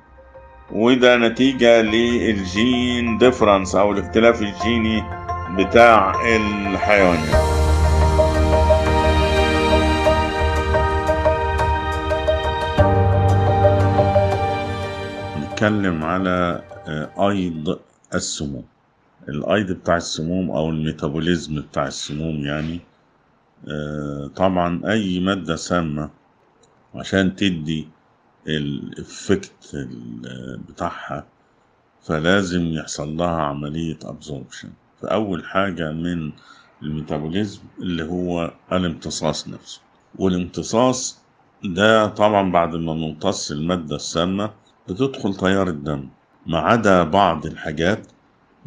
وده 0.72 1.16
نتيجة 1.16 1.82
لل 1.82 2.28
gene 2.28 3.18
difference 3.18 3.74
أو 3.74 3.92
الاختلاف 3.92 4.42
الجيني 4.42 5.04
بتاع 5.50 6.12
الحيوانات. 6.36 7.69
نتكلم 15.60 16.04
على 16.04 16.62
آه، 16.88 17.28
أيض 17.30 17.78
السموم. 18.14 18.64
الأيض 19.28 19.72
بتاع 19.72 19.96
السموم 19.96 20.50
أو 20.50 20.70
ال 20.70 20.78
metabolism 20.78 21.60
بتاع 21.60 21.86
السموم 21.86 22.36
يعني 22.44 22.80
آه، 23.68 24.30
طبعا 24.36 24.80
أي 24.92 25.20
مادة 25.20 25.56
سامة 25.56 26.10
عشان 26.94 27.36
تدي 27.36 27.88
ال 28.46 28.65
effect 28.65 29.76
بتاعها 30.68 31.26
فلازم 32.02 32.66
يحصل 32.66 33.16
لها 33.16 33.42
عملية 33.42 33.98
absorption 34.04 34.70
فأول 35.02 35.44
حاجة 35.44 35.92
من 35.92 36.32
ال 36.82 36.89
metabolism 36.89 37.60
اللي 37.78 38.02
هو 38.04 38.54
الامتصاص 38.72 39.48
نفسه. 39.48 39.80
والامتصاص 40.18 41.18
ده 41.64 42.06
طبعا 42.06 42.52
بعد 42.52 42.76
ما 42.76 42.94
نمتص 42.94 43.50
المادة 43.50 43.96
السامة 43.96 44.59
بتدخل 44.90 45.34
تيار 45.34 45.68
الدم 45.68 46.08
ما 46.46 46.58
عدا 46.58 47.02
بعض 47.04 47.46
الحاجات 47.46 48.06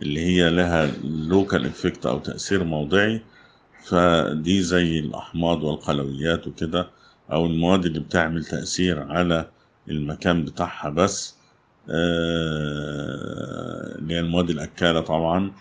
اللي 0.01 0.19
هي 0.25 0.49
لها 0.49 0.91
local 1.03 1.65
effect 1.65 2.06
أو 2.05 2.19
تأثير 2.19 2.63
موضعي 2.63 3.21
فدي 3.86 4.62
زي 4.62 4.99
الأحماض 4.99 5.63
والقلويات 5.63 6.47
وكده 6.47 6.88
أو 7.31 7.45
المواد 7.45 7.86
اللي 7.86 7.99
بتعمل 7.99 8.45
تأثير 8.45 9.03
على 9.12 9.49
المكان 9.89 10.45
بتاعها 10.45 10.89
بس. 10.89 11.36
آه، 11.89 11.93
اللي 13.99 14.13
هي 14.13 14.19
المواد 14.19 14.49
الأكالة 14.49 15.01
طبعا. 15.01 15.51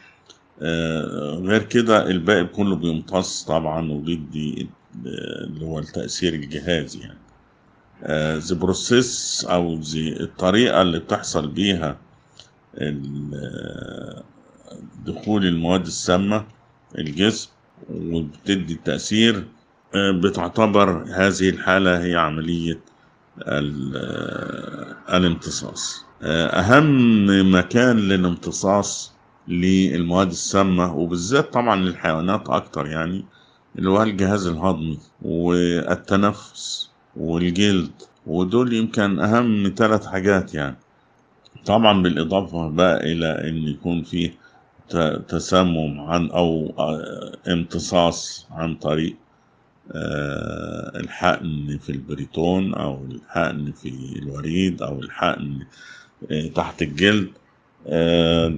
آه، 0.62 1.40
غير 1.44 1.62
كده 1.62 2.07
الباقي 2.11 2.44
كله 2.44 2.77
بيمتص 2.77 3.44
طبعا 3.44 3.90
وبيدي 3.92 4.68
اللي 5.07 5.64
هو 5.64 5.79
التأثير 5.79 6.35
الجهازي 6.35 7.01
يعني. 7.01 7.18
the 8.38 8.55
process 8.55 9.47
أو 9.51 9.81
الطريقة 9.97 10.83
اللي 10.83 10.99
بتحصل 10.99 11.49
بيها 11.49 11.97
دخول 15.07 15.47
المواد 15.47 15.87
السامة 15.87 16.45
الجسم 16.99 17.51
وبتدي 17.91 18.73
التأثير 18.73 19.49
آه، 19.95 20.11
بتعتبر 20.11 21.05
هذه 21.09 21.49
الحالة 21.51 22.03
هي 22.05 22.15
آه، 23.47 24.97
الامتصاص. 25.17 26.05
أهم 26.23 27.55
مكان 27.55 27.97
للامتصاص 27.97 29.12
للمواد 29.49 30.29
السامة 30.31 30.95
وبالذات 30.95 31.53
طبعا 31.53 31.77
للحيوانات 31.77 32.49
أكتر 32.49 32.87
يعني 32.87 33.25
اللي 33.79 33.91
هو 33.91 34.03
الجهاز 34.03 34.47
الهضمي 34.47 34.99
والتنفس. 35.23 36.91
والجلد 37.16 37.90
ودول 38.27 38.72
يمكن 38.72 39.18
أهم 39.18 39.72
ثلاث 39.77 40.07
حاجات 40.07 40.55
يعني. 40.55 40.77
طبعا 41.66 42.03
بالإضافة 42.03 42.68
بقى 42.68 43.12
إلى 43.12 43.48
إن 43.48 43.57
يكون 43.68 44.03
فيه 44.03 44.35
تسمم 45.29 46.01
عن 46.01 46.31
أو 46.31 46.75
آه، 46.79 47.33
امتصاص 47.53 48.46
عن 48.51 48.75
طريق 48.75 49.16
آه، 49.92 50.92
الحقن 51.01 51.79
في 51.83 51.90
البريتون 51.90 52.75
أو 52.75 53.05
الحقن 53.11 53.72
في 53.72 53.88
الوريد 54.22 54.83
أو 54.83 54.98
الحقن 55.01 55.59
آه، 56.31 56.46
تحت 56.46 56.83
الجلد. 56.83 57.29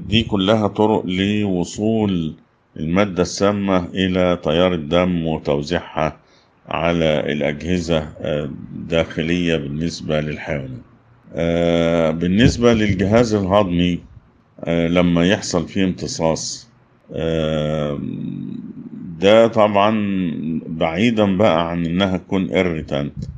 دي 0.09 0.23
كلها 0.23 0.69
طرق 0.69 1.07
لوصول 1.07 2.35
المادة 2.77 3.23
السامة 3.23 3.87
إلى 3.95 4.39
تيار 4.43 4.75
الدم 4.75 5.27
وتوزيعها 5.27 6.17
على 6.69 7.33
الأجهزة 7.33 7.99
آه، 7.99 8.45
الداخلية 8.45 9.57
بالنسبة 9.57 10.21
للحيوانات. 10.21 10.83
آه، 11.33 12.11
بالنسبة 12.11 12.73
للجهاز 12.75 13.35
الهضمي 13.35 13.99
آه، 14.65 14.89
لما 14.89 15.27
يحصل 15.27 15.69
فيه 15.69 15.85
امتصاص 15.85 16.69
ده 19.21 19.47
طبعا 19.47 19.91
بعيدا 20.67 21.37
بقى 21.37 21.71
عن 21.71 21.87
إنها 21.87 22.17
تكون 22.17 22.49
irritant 22.49 23.29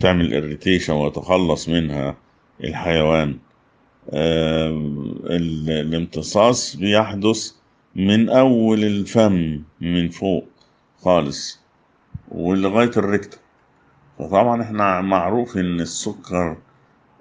تعمل 0.00 0.58
irritation 0.58 0.90
ويتخلص 0.90 1.68
منها 1.68 2.16
الحيوان. 2.64 3.38
ال- 4.12 5.70
الامتصاص 5.70 6.76
بيحدث 6.76 7.50
من 7.96 8.28
أول 8.28 8.84
الفم 8.84 9.62
من 9.80 10.08
فوق 10.08 10.48
خالص. 10.96 11.63
ولغاية 12.28 12.90
الركتة 12.96 13.38
فطبعا 14.18 14.62
إحنا 14.62 15.00
معروف 15.00 15.56
إن 15.56 15.80
السكر 15.80 16.56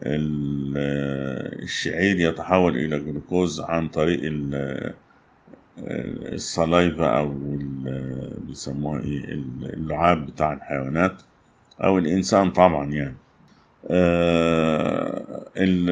ال- 0.03 1.63
الشعير 1.63 2.19
يتحول 2.19 2.75
إلى 2.77 2.99
جلوكوز 2.99 3.61
عن 3.61 3.87
طريق 3.87 4.19
ال- 4.23 4.93
السلايفا 6.33 7.05
أو 7.17 7.33
بيسموها 8.47 9.01
إيه 9.01 9.23
اللعاب 9.73 10.25
بتاع 10.25 10.53
الحيوانات 10.53 11.21
أو 11.83 11.97
الإنسان 11.97 12.51
طبعا 12.51 12.85
يعني. 12.91 13.15
آه، 13.89 15.45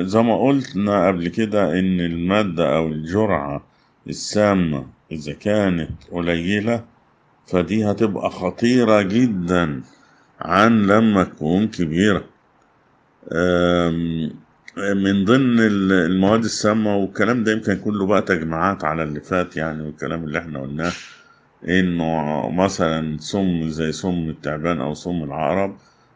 زي 0.04 0.22
ما 0.22 0.38
قلنا 0.38 1.08
قبل 1.08 1.28
كده 1.28 1.80
إن 1.80 2.00
المادة 2.00 2.78
أو 2.78 2.88
الجرعة 2.88 3.64
السامة 4.08 4.86
إذا 5.12 5.34
كانت 5.34 5.92
قليلة 6.12 6.84
فدي 7.52 7.86
هتبقى 7.92 8.30
خطيرة 8.30 9.02
جدا 9.02 9.82
عن 10.42 10.82
لما 10.86 11.24
تكون 11.24 11.68
كبيرة. 11.68 12.24
من 14.78 15.26
ضمن 15.26 15.60
ال- 15.60 15.92
المواد 15.92 16.44
السامة 16.44 16.96
والكلام 16.98 17.44
ده 17.44 17.52
يمكن 17.52 17.76
كله 17.76 18.06
بقى 18.06 18.22
تجمعات 18.22 18.84
على 18.84 19.04
اللي 19.04 19.20
فات 19.20 19.58
يعني 19.58 19.82
والكلام 19.84 20.24
اللي 20.24 20.40
إحنا 20.40 20.60
قلناه 20.62 20.92
إنه 21.70 22.50
مثلا 22.50 23.18
سم 23.20 23.70
زي 23.70 23.92
سم 23.92 24.30
التعبان 24.30 24.82
أو 24.82 24.94
سم 24.94 25.24
العقرب 25.24 25.76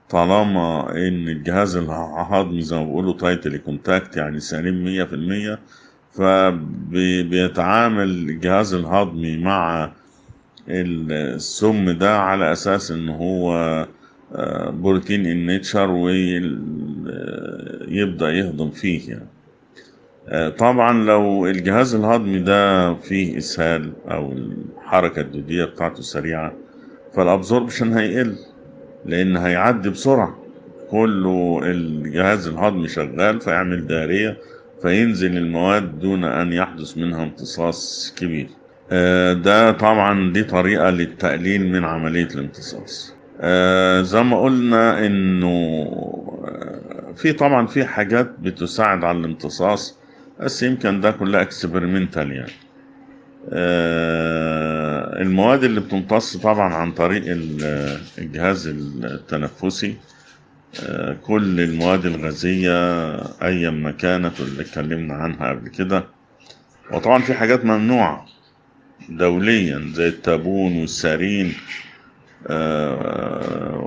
طالما 0.10 0.92
إن 0.92 1.28
الجهاز 1.30 1.76
الهضمي 1.76 2.62
زي 2.62 2.76
ما 2.78 2.84
بيقولوا 2.84 3.14
totally 3.14 3.58
intact 3.58 4.18
يعني 4.18 4.40
سليم 4.40 4.84
مية 4.84 5.04
في 5.04 5.16
المية 5.16 5.60
فبيتعامل 6.12 8.04
الجهاز 8.04 8.74
الهضمي 8.74 9.38
مع 9.38 9.92
السم 10.70 11.92
ده 11.92 12.18
على 12.20 12.52
أساس 12.52 12.92
إن 12.92 13.10
هو 13.10 13.54
آه، 14.36 14.70
protein 14.70 15.26
in 15.26 15.46
nature 15.46 15.92
ويبدا 17.92 18.30
يهضم 18.30 18.70
فيه 18.70 19.10
يعني. 19.10 19.28
آه، 20.30 20.50
طبعا 20.50 21.04
لو 21.04 21.48
الجهاز 21.48 21.96
الهضمي 21.96 22.40
ده 22.40 22.94
فيه 22.94 23.38
إسهال 23.38 23.92
أو 24.12 24.32
الحركة 24.32 25.22
الدودية 25.22 25.66
بتاعته 25.66 26.02
سريعة 26.02 26.54
فال 27.14 27.27
absorption 27.27 27.94
هيقل 27.94 28.36
لأن 29.06 29.38
هيعدي 29.38 29.90
بسرعة. 29.90 30.38
كله 30.92 31.60
الجهاز 31.64 32.48
الهضمي 32.48 32.88
شغال 32.88 33.42
فيعمل 33.42 33.88
داريه 33.88 34.38
فينزل 34.82 35.38
المواد 35.38 36.00
دون 36.00 36.24
أن 36.24 36.54
يحدث 36.54 36.98
منها 36.98 37.24
امتصاص 37.24 38.14
كبير. 38.18 38.48
آه، 38.48 38.65
ده 39.34 39.72
طبعا 39.72 40.34
دي 40.34 40.44
طريقة 40.44 40.90
للتقليل 40.90 41.68
من 41.72 41.86
عملية 41.86 42.28
الامتصاص. 42.36 43.14
آه، 43.42 44.02
زي 44.02 44.24
ما 44.24 44.42
قلنا 44.42 45.06
إنه 45.06 45.48
آه، 46.48 47.14
في 47.16 47.34
طبعا 47.34 47.68
في 47.68 47.86
حاجات 47.86 48.32
بتساعد 48.40 49.04
على 49.04 49.18
الامتصاص 49.18 49.98
بس 50.40 50.64
يمكن 50.64 51.02
ده 51.02 51.12
كلها 51.12 51.42
اكسبيرمنتال 51.42 52.32
يعني. 52.32 52.52
آه، 53.54 55.22
المواد 55.22 55.64
اللي 55.64 55.80
بتمتص 55.82 56.38
طبعا 56.38 56.74
عن 56.74 56.92
طريق 56.92 57.24
ال- 57.28 58.00
الجهاز 58.18 58.68
التنفسي 59.04 59.96
آه، 60.84 61.14
كل 61.24 61.60
المواد 61.60 62.06
الغازية 62.06 63.16
أيا 63.44 63.70
ما 63.70 63.92
كانت 63.92 64.40
واللي 64.40 64.62
اتكلمنا 64.62 65.14
عنها 65.14 65.50
قبل 65.50 65.70
كده. 65.70 66.04
وطبعا 66.94 67.22
في 67.22 67.34
حاجات 67.34 67.66
ممنوعة. 67.66 68.26
دوليا 69.10 69.92
زي 69.94 70.08
التابون 70.08 70.78
والسارين 70.82 71.54
آه، 72.48 73.80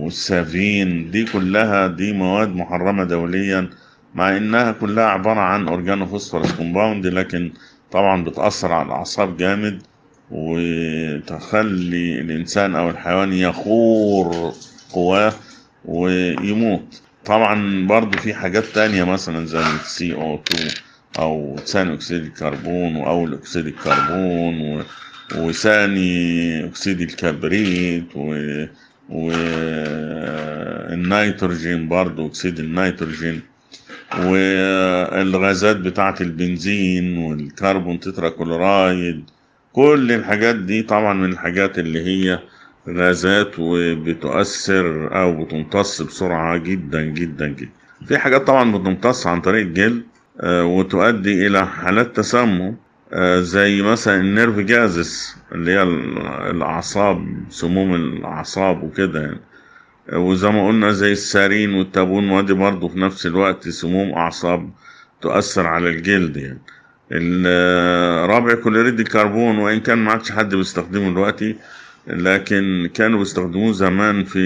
والسافين. 0.00 1.10
دي 1.10 1.24
كلها 1.24 1.86
دي 1.86 2.12
مواد 2.12 2.48
محرمة 2.48 3.04
دوليا 3.04 3.70
مع 4.14 4.36
إنها 4.36 4.72
كلها 4.72 5.04
عبارة 5.04 5.40
عن 5.40 5.68
organophosphorus 5.68 6.52
compound 6.52 7.06
لكن 7.06 7.52
طبعا 7.90 8.24
بتأثر 8.24 8.72
على 8.72 8.86
الأعصاب 8.86 9.36
جامد 9.36 9.82
وتخلي 10.30 12.20
الإنسان 12.20 12.76
أو 12.76 12.90
الحيوان 12.90 13.32
يخور 13.32 14.52
قواه 14.92 15.32
ويموت. 15.84 17.02
طبعا 17.24 17.86
برضو 17.86 18.18
في 18.18 18.34
حاجات 18.34 18.64
تانية 18.64 19.04
مثلا 19.04 19.46
زي 19.46 19.60
ال 19.60 20.14
CO 20.14 20.40
2 20.48 20.70
أو 21.18 21.56
ثاني 21.66 21.94
أكسيد 21.94 22.22
الكربون 22.22 22.96
واول 22.96 23.34
اكسيد 23.34 23.66
الكربون. 23.66 24.82
وثاني 25.36 26.64
أكسيد 26.64 27.00
الكبريت 27.00 28.06
و... 28.16 28.34
والنيتروجين 30.92 31.88
برضو 31.88 32.26
أكسيد 32.26 32.58
النيتروجين. 32.58 33.40
والغازات 34.18 35.76
بتاعة 35.76 36.14
البنزين 36.20 37.18
وال 37.18 37.39
carbon 37.39 38.00
tetrachloride. 38.00 39.30
كل 39.72 40.12
الحاجات 40.12 40.56
دي 40.56 40.82
طبعا 40.82 41.14
من 41.14 41.32
الحاجات 41.32 41.78
اللي 41.78 42.04
هي 42.06 42.38
غازات 42.88 43.50
وبتؤثر 43.58 45.16
أو 45.22 45.44
بتمتص 45.44 46.02
بسرعة 46.02 46.56
جدا 46.56 47.02
جدا 47.02 47.48
جدا. 47.48 47.70
في 48.06 48.18
حاجات 48.18 48.46
طبعا 48.46 48.72
بتمتص 48.72 49.26
عن 49.26 49.40
طريق 49.40 49.62
الجلد 49.66 50.02
وتؤدي 50.44 51.46
إلى 51.46 51.66
حالات 51.66 52.16
تسمم 52.16 52.76
آه، 53.12 53.40
زي 53.40 53.82
مثلا 53.82 54.16
ال 54.20 54.26
nerve 54.26 54.58
gases 54.58 55.36
اللي 55.52 55.70
هي 55.72 55.82
ال- 55.82 56.18
الأعصاب 56.50 57.28
سموم 57.50 57.94
الأعصاب 57.94 58.82
وكده 58.82 59.20
يعني. 59.20 59.40
آه، 60.12 60.18
وزي 60.18 60.48
ما 60.50 60.66
قلنا 60.66 60.92
زي 60.92 61.12
السارين 61.12 61.74
والتابون 61.74 62.30
ودي 62.30 62.52
برضه 62.52 62.88
في 62.88 62.98
نفس 63.00 63.26
الوقت 63.26 63.68
سموم 63.68 64.12
أعصاب 64.12 64.70
تؤثر 65.20 65.66
على 65.66 65.88
الجلد 65.90 66.36
يعني. 66.36 66.58
الرابع 67.12 68.54
كلوريد 68.54 69.00
الكربون 69.00 69.58
وإن 69.58 69.80
كان 69.80 69.98
ما 69.98 70.12
عادش 70.12 70.32
حد 70.32 70.54
بيستخدمه 70.54 71.10
دلوقتي 71.10 71.56
لكن 72.06 72.90
كانوا 72.94 73.18
بيستخدموه 73.18 73.72
زمان 73.72 74.24
في 74.24 74.38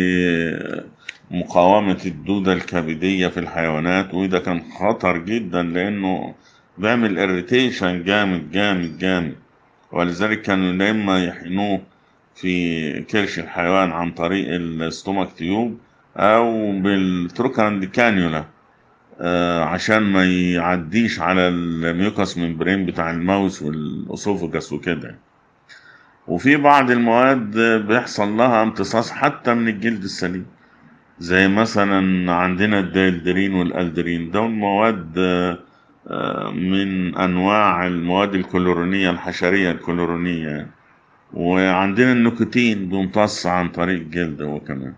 مقاومة 1.30 1.98
الدودة 2.06 2.52
الكبدية 2.52 3.28
في 3.28 3.40
الحيوانات 3.40 4.14
وده 4.14 4.38
كان 4.38 4.62
خطر 4.78 5.18
جدا 5.18 5.62
لأنه 5.62 6.34
بيعمل 6.78 7.18
irritation 7.18 8.04
جامد 8.04 8.50
جامد 8.50 8.98
جامد. 8.98 9.34
ولذلك 9.92 10.42
كانوا 10.42 10.84
يا 10.84 10.90
إما 10.90 11.24
يحقنوه 11.24 11.80
في 12.34 13.02
كرش 13.02 13.38
الحيوان 13.38 13.90
عن 13.92 14.10
طريق 14.10 14.46
ال 14.50 14.61
stomach 14.61 15.32
tube 15.32 15.78
أو 16.16 16.72
بال 16.80 16.99
trocar 16.99 17.56
and 17.56 17.84
cannula 17.84 18.44
آه، 19.20 19.64
عشان 19.64 19.98
ما 20.02 20.24
يعديش 20.52 21.20
على 21.20 21.48
ال 21.48 21.61
mucous 21.61 22.38
membrane 22.38 22.86
بتاع 22.86 23.10
ال 23.10 23.19
mouth 23.19 23.62
وال 23.62 23.82
esophagus 23.82 24.72
وكده. 24.72 25.18
وفي 26.26 26.56
بعض 26.56 26.90
المواد 26.90 27.58
بيحصل 27.86 28.36
لها 28.36 28.62
امتصاص 28.62 29.10
حتى 29.10 29.54
من 29.54 29.68
الجلد 29.68 30.02
السليم. 30.02 30.46
زي 31.18 31.48
مثلا 31.48 32.32
عندنا 32.32 32.78
ال 32.80 32.88
dieldrin 32.88 33.54
وال 33.54 33.73
aldrin 33.73 34.30
دول 34.30 34.50
مواد 34.50 35.18
آه، 36.08 36.50
من 36.50 37.16
أنواع 37.16 37.86
المواد 37.86 38.34
الكلورونيه 38.34 39.10
الحشرية 39.10 39.70
الكلورونيه 39.70 40.48
يعني. 40.48 40.70
وعندنا 41.34 42.12
النيكوتين 42.12 42.88
بيمتص 42.88 43.46
عن 43.46 43.68
طريق 43.68 44.00
الجلد 44.00 44.42
هو 44.42 44.60
كمان. 44.60 44.92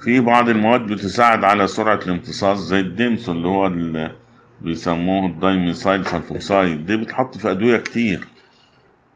في 0.00 0.20
بعض 0.20 0.48
المواد 0.48 0.86
بتساعد 0.86 1.44
على 1.44 1.66
سرعة 1.66 2.00
الامتصاص 2.06 2.58
زي 2.58 2.80
ال 2.80 2.90
DMSO 2.90 3.28
اللي 3.28 3.48
هو 3.48 3.66
اللي 3.66 4.12
بيسموه 4.60 5.26
ال 5.26 5.35
dimethyl 5.35 6.06
sulfoxide. 6.06 6.86
دي 6.86 6.96
بتحط 6.96 7.38
في 7.38 7.50
أدوية 7.50 7.76
كتير 7.76 8.20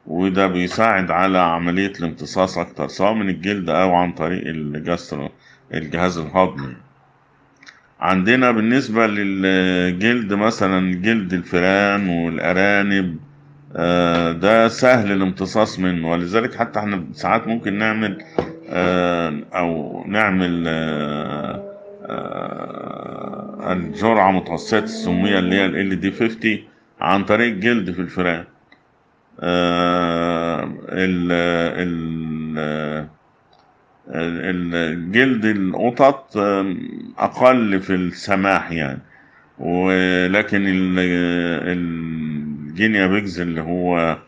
وده 0.06 0.46
بيساعد 0.46 1.10
على 1.10 1.38
عملية 1.38 1.92
الامتصاص 2.00 2.58
أكتر 2.58 2.88
سواء 2.88 3.14
من 3.14 3.28
الجلد 3.28 3.70
أو 3.70 3.94
عن 3.94 4.12
طريق 4.12 4.46
الجسترو 4.46 5.28
الجهاز 5.74 6.18
الهضمي. 6.18 6.76
عندنا 8.00 8.50
بالنسبة 8.50 9.06
للجلد 9.06 10.34
مثلا 10.34 10.94
جلد 10.94 11.32
الفئران 11.32 12.08
والأرانب 12.08 13.16
آه، 13.76 14.32
ده 14.32 14.68
سهل 14.68 15.12
الامتصاص 15.12 15.78
منه. 15.78 16.10
ولذلك 16.10 16.54
حتى 16.54 16.78
إحنا 16.78 17.04
ساعات 17.12 17.46
ممكن 17.48 17.78
نعمل 17.78 18.18
آه، 18.68 19.40
أو 19.54 20.04
نعمل 20.08 20.64
آه، 20.68 21.62
الجرعة 23.72 24.30
متوسطة 24.30 24.78
السمية 24.78 25.38
اللي 25.38 25.56
هي 25.56 25.66
ال 25.66 26.00
دي 26.00 26.10
50 26.12 26.64
عن 27.00 27.24
طريق 27.24 27.54
جلد 27.54 27.90
في 27.90 27.98
الفئران 28.00 28.44
ال 29.42 31.32
ال 31.82 33.08
الجلد 34.08 35.44
القطط 35.44 36.36
أقل 37.18 37.80
في 37.80 37.94
السماح 37.94 38.70
يعني 38.72 38.98
ولكن 39.58 40.62
ال- 40.66 40.98
الجينيا 41.78 43.06
بيجز 43.06 43.40
اللي 43.40 43.60
هو 43.60 44.18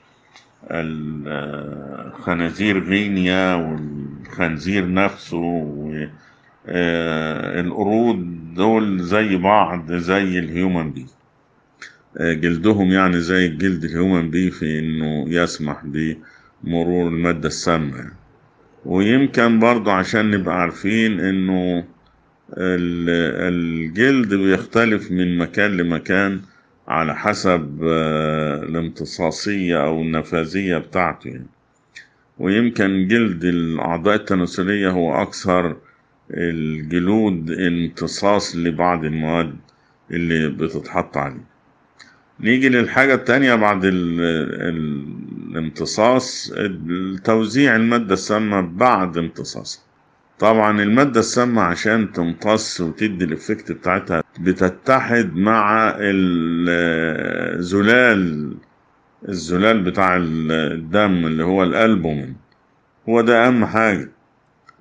الخنازير 0.70 2.84
غينيا 2.84 3.54
والخنزير 3.54 4.92
نفسه 4.92 5.36
والقرود 6.68 8.54
دول 8.54 9.02
زي 9.02 9.36
بعض 9.36 9.92
زي 9.92 10.38
الهيومن 10.38 10.90
بي 10.90 11.06
جلدهم 12.20 12.92
يعني 12.92 13.20
زي 13.20 13.46
الجلد 13.46 13.84
الهيومن 13.84 14.30
بي 14.30 14.50
في 14.50 14.78
إنه 14.78 15.24
يسمح 15.28 15.82
بمرور 15.84 17.08
المادة 17.08 17.48
السامة 17.48 17.96
يعني. 17.96 18.12
ويمكن 18.86 19.58
برضو 19.58 19.90
عشان 19.90 20.30
نبقى 20.30 20.60
عارفين 20.60 21.20
إنه 21.20 21.78
ال- 22.58 23.54
الجلد 23.54 24.34
بيختلف 24.34 25.10
من 25.10 25.38
مكان 25.38 25.76
لمكان 25.76 26.40
على 26.88 27.14
حسب 27.16 27.80
آه، 27.84 28.62
الامتصاصية 28.62 29.84
أو 29.86 30.02
النفاذية 30.02 30.78
بتاعته 30.78 31.28
يعني. 31.28 31.46
ويمكن 32.38 33.08
جلد 33.08 33.44
الأعضاء 33.44 34.14
التناسلية 34.14 34.90
هو 34.90 35.22
أكثر 35.22 35.76
الجلود 36.30 37.50
امتصاص 37.50 38.56
لبعض 38.56 39.04
المواد 39.04 39.54
اللي 40.10 40.48
بتتحط 40.48 41.16
عليه 41.16 41.44
نيجي 42.40 42.68
للحاجة 42.68 43.14
التانية 43.14 43.54
بعد 43.54 43.84
الامتصاص 45.54 46.52
توزيع 47.24 47.76
المادة 47.76 48.14
السامة 48.14 48.60
بعد 48.60 49.18
امتصاصها 49.18 49.82
طبعا 50.38 50.82
المادة 50.82 51.20
السامة 51.20 51.62
عشان 51.62 52.12
تمتص 52.12 52.80
وتدي 52.80 53.24
الإفكت 53.24 53.72
بتاعتها 53.72 54.22
بتتحد 54.40 55.36
مع 55.36 55.94
الزلال 57.58 58.54
الزلال 59.28 59.82
بتاع 59.82 60.16
الدم 60.20 61.26
اللي 61.26 61.44
هو 61.44 61.62
الألبومين. 61.62 62.36
هو 63.08 63.20
ده 63.20 63.46
أهم 63.46 63.64
حاجة. 63.64 64.10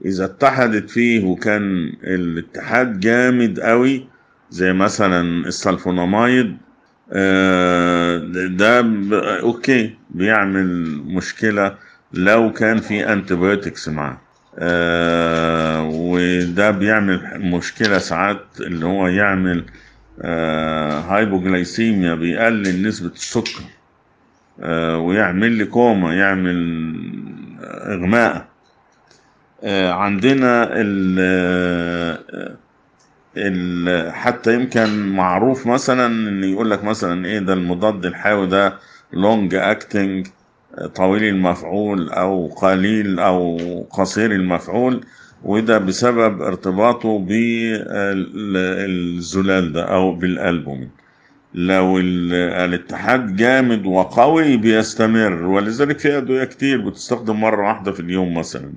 إذا 0.05 0.25
اتحدت 0.25 0.89
فيه 0.89 1.25
وكان 1.25 1.93
الاتحاد 2.03 2.99
جامد 2.99 3.59
قوي 3.59 4.07
زي 4.49 4.73
مثلا 4.73 5.21
السلفونامايد 5.47 6.57
ده 8.57 8.81
ب- 8.81 9.13
okay 9.13 9.95
بيعمل 10.09 10.65
مشكلة 11.05 11.75
لو 12.13 12.51
كان 12.53 12.77
في 12.77 13.13
antibiotics 13.13 13.89
معاه. 13.89 14.17
آه، 14.59 15.89
وده 15.93 16.71
بيعمل 16.71 17.21
مشكلة 17.41 17.97
ساعات 17.97 18.45
اللي 18.59 18.85
هو 18.85 19.07
يعمل 19.07 19.65
آه، 20.21 20.99
hypoglycemia 20.99 22.15
بيقلل 22.15 22.87
نسبة 22.87 23.09
السكر 23.09 23.61
آه، 24.63 24.97
ويعمل 24.97 25.51
لي 25.51 25.65
كوما 25.65 26.13
يعمل 26.15 26.83
إغماء. 27.67 28.45
آه، 29.63 29.91
عندنا 29.91 30.69
ال- 30.73 32.59
حتى 34.11 34.53
يمكن 34.55 35.07
معروف 35.15 35.67
مثلا 35.67 36.05
إن 36.29 36.43
يقول 36.43 36.71
لك 36.71 36.83
مثلا 36.83 37.25
إيه 37.25 37.39
ده 37.39 37.53
المضاد 37.53 38.05
الحيوي 38.05 38.47
ده 38.47 38.73
لونج 39.13 39.55
اكتنج 39.55 40.27
طويل 40.95 41.23
المفعول 41.23 42.09
أو 42.09 42.47
قليل 42.47 43.19
أو 43.19 43.57
قصير 43.91 44.31
المفعول 44.31 45.05
وده 45.43 45.77
بسبب 45.77 46.41
ارتباطه 46.41 47.19
بالزلال 48.47 49.73
ده 49.73 49.83
أو 49.83 50.15
بالألبومين 50.15 50.89
لو 51.53 51.97
ال- 51.99 52.33
الاتحاد 52.33 53.35
جامد 53.35 53.85
وقوي 53.85 54.57
بيستمر 54.57 55.33
ولذلك 55.45 55.99
في 55.99 56.17
أدوية 56.17 56.43
كتير 56.43 56.89
بتستخدم 56.89 57.41
مرة 57.41 57.67
واحدة 57.67 57.91
في 57.91 57.99
اليوم 57.99 58.37
مثلا. 58.37 58.71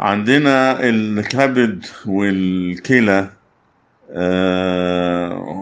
عندنا 0.00 0.80
الكبد 0.88 1.84
والكلى 2.06 3.28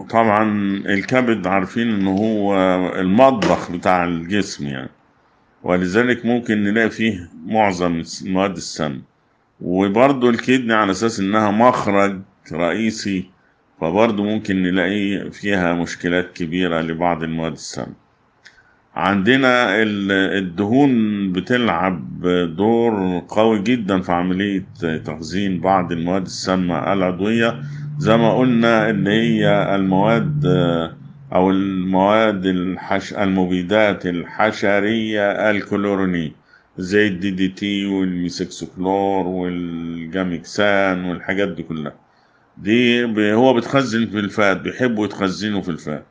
طبعا 0.09 0.43
الكبد 0.85 1.47
عارفين 1.47 1.89
ان 1.93 2.07
هو 2.07 2.55
المطبخ 2.99 3.71
بتاع 3.71 4.03
الجسم 4.03 4.67
يعني. 4.67 4.89
ولذلك 5.63 6.25
ممكن 6.25 6.63
نلاقي 6.63 6.89
فيه 6.89 7.29
معظم 7.45 8.03
مواد 8.25 8.55
السم 8.55 9.01
وبرضه 9.61 10.29
الكدني 10.29 10.73
على 10.73 10.91
أساس 10.91 11.19
إنها 11.19 11.51
مخرج 11.51 12.19
رئيسي 12.51 13.29
فبرضه 13.81 14.23
ممكن 14.23 14.63
نلاقي 14.63 15.31
فيها 15.31 15.73
مشكلات 15.73 16.33
كبيرة 16.33 16.81
لبعض 16.81 17.23
المواد 17.23 17.51
السامة 17.51 17.93
عندنا 18.95 19.81
ال- 19.81 20.11
الدهون 20.11 20.91
بتلعب 21.31 22.21
دور 22.57 23.21
قوي 23.29 23.61
جدا 23.61 24.01
في 24.01 24.11
عملية 24.11 24.65
تخزين 25.05 25.59
بعض 25.59 25.91
المواد 25.91 26.21
السامة 26.25 26.93
العضوية. 26.93 27.59
زي 28.01 28.17
ما 28.17 28.37
قلنا 28.37 28.89
اللي 28.89 29.11
هي 29.11 29.75
المواد 29.75 30.45
أو 31.33 31.49
المواد 31.49 32.45
الحش... 32.45 33.13
المبيدات 33.13 34.05
الحشرية 34.05 35.49
الكلورونية 35.51 36.31
زي 36.77 37.07
ال 37.07 37.31
DDT 37.31 37.85
وال 37.85 38.05
methoxychlor 38.05 39.27
وال 39.27 39.59
gammexane 39.59 41.05
والحاجات 41.05 41.47
دي 41.49 41.63
كلها 41.63 41.93
دي. 42.57 43.03
هو 43.33 43.53
بتخزن 43.53 44.05
في 44.07 44.19
ال 44.19 44.29
fat 44.29 44.57
بيحبوا 44.61 45.05
يتخزنوا 45.05 45.61
في 45.61 45.69
ال 45.69 45.78
fat 45.78 46.05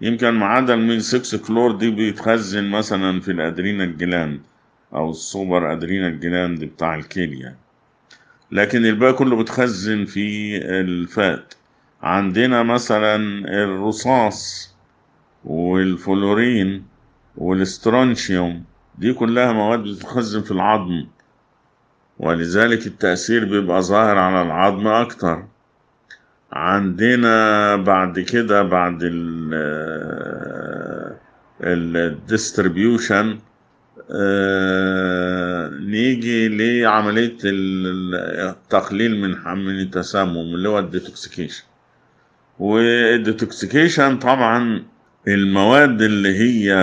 يمكن 0.00 0.30
ما 0.30 0.46
عدا 0.46 0.74
ال 0.74 0.82
methoxychlor 0.82 1.72
دي 1.72 1.90
بيتخزن 1.90 2.64
مثلا 2.70 3.20
في 3.20 3.30
ال 3.32 3.40
adrenal 3.40 3.96
gland 3.96 4.40
أو 4.94 5.10
ال 5.10 5.72
supra-adrenal 5.72 6.20
gland 6.20 6.64
بتاع 6.64 6.94
الكلى 6.94 7.38
يعني. 7.40 7.65
لكن 8.52 8.86
الباقي 8.86 9.12
كله 9.12 9.36
بتخزن 9.42 10.04
في 10.04 10.56
ال 10.80 10.95
fat. 10.95 11.54
عندنا 12.02 12.62
مثلا 12.62 13.16
الرصاص 13.64 14.74
والفلورين 15.44 16.86
والسترونشيوم 17.36 18.64
دي 18.98 19.12
كلها 19.12 19.52
مواد 19.52 19.82
بتتخزن 19.82 20.42
في 20.42 20.50
العظم 20.50 21.06
ولذلك 22.18 22.86
التأثير 22.86 23.44
بيبقى 23.44 23.82
ظاهر 23.82 24.18
على 24.18 24.42
العظم 24.42 24.86
أكتر. 24.86 25.44
عندنا 26.52 27.76
بعد 27.76 28.20
كده 28.20 28.62
بعد 28.62 28.98
ال 29.02 29.54
ال 31.62 31.76
distribution 31.76 33.38
نيجي 35.80 36.48
لعملية 36.48 37.36
ال- 37.44 38.14
التقليل 38.48 39.20
من 39.20 39.58
من 39.64 39.80
التسمم 39.80 40.54
اللي 40.54 40.68
هو 40.68 40.78
ال 40.78 40.84
detoxication. 40.84 41.64
وال 42.58 42.81
detoxication 42.81 44.18
طبعا 44.18 44.82
المواد 45.28 46.02
اللي 46.02 46.38
هي 46.38 46.74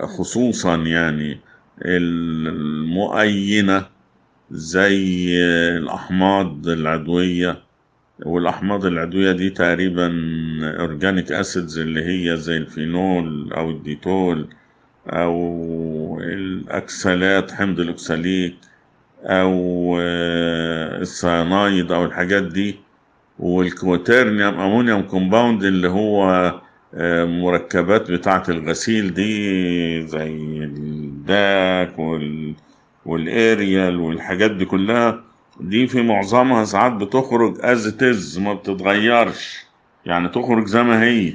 خصوصا 0.00 0.76
يعني 0.76 1.40
المؤينة 2.52 3.86
زي 4.50 5.26
الأحماض 5.78 6.68
العضوية 6.68 7.62
والأحماض 8.26 8.86
العضوية 8.86 9.32
دي 9.32 9.50
تقريبا 9.50 10.06
organic 10.80 11.32
acids 11.32 11.78
اللي 11.78 12.04
هي 12.04 12.36
زي 12.36 12.56
الفينول 12.56 13.52
أو 13.52 13.70
الديتول. 13.70 14.48
أو 15.08 16.20
الأكسالات 16.22 17.52
حمض 17.52 17.80
الأكساليك 17.80 18.54
أو 19.24 19.96
آه، 20.00 20.98
السيانايد 21.00 21.92
أو 21.92 22.04
الحاجات 22.04 22.42
دي. 22.42 22.76
وال 23.38 23.57
quaternary 23.57 24.54
ammonium 24.60 25.02
compound 25.02 25.64
اللي 25.64 25.88
هو 25.88 26.24
آه، 26.94 27.24
مركبات 27.24 28.10
بتاعة 28.10 28.42
الغسيل 28.48 29.14
دي 29.14 30.06
زي 30.06 30.28
الداك 30.64 31.98
وال 31.98 32.54
والأريال 33.06 33.96
والحاجات 34.00 34.50
دي 34.50 34.64
كلها 34.64 35.24
دي 35.60 35.86
في 35.86 36.02
معظمها 36.02 36.64
ساعات 36.64 36.92
بتخرج 36.92 37.56
as 37.60 38.38
ما 38.38 38.54
بتتغيرش. 38.54 39.64
يعني 40.06 40.28
تخرج 40.28 40.66
زي 40.66 40.82
ما 40.82 41.02
هي. 41.02 41.34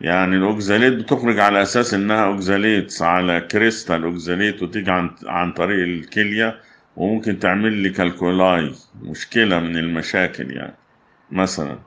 يعني 0.00 0.36
ال 0.36 0.43
oxalate 0.43 0.92
بتخرج 0.94 1.38
على 1.38 1.62
أساس 1.62 1.94
إنها 1.94 2.24
oxalate 2.26 3.02
على 3.02 3.40
crystal 3.40 4.04
oxalate 4.04 4.62
وتيجي 4.62 4.90
عن 4.90 5.10
عن 5.26 5.52
طريق 5.52 5.82
الكلية 5.84 6.56
وممكن 6.96 7.38
تعمل 7.38 7.72
لي 7.72 7.90
calculi. 7.90 8.72
مشكلة 9.02 9.60
من 9.60 9.76
المشاكل 9.76 10.50
يعني. 10.50 10.74
مثلا 11.32 11.78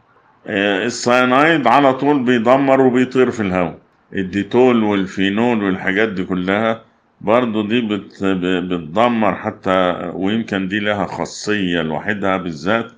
آه، 0.47 0.85
السيانايد 0.85 1.67
على 1.67 1.93
طول 1.93 2.23
بيدمر 2.23 2.81
وبيطير 2.81 3.31
في 3.31 3.39
الهواء. 3.39 3.77
الديتول 4.15 4.83
والفينول 4.83 5.63
والحاجات 5.63 6.09
دي 6.09 6.23
كلها 6.23 6.81
برضو 7.21 7.61
دي 7.67 7.81
بت 7.81 8.23
بتدمر 8.23 9.35
حتى 9.35 10.11
ويمكن 10.13 10.67
دي 10.67 10.79
لها 10.79 11.05
خاصية 11.05 11.81
لوحدها 11.81 12.37
بالذات. 12.37 12.91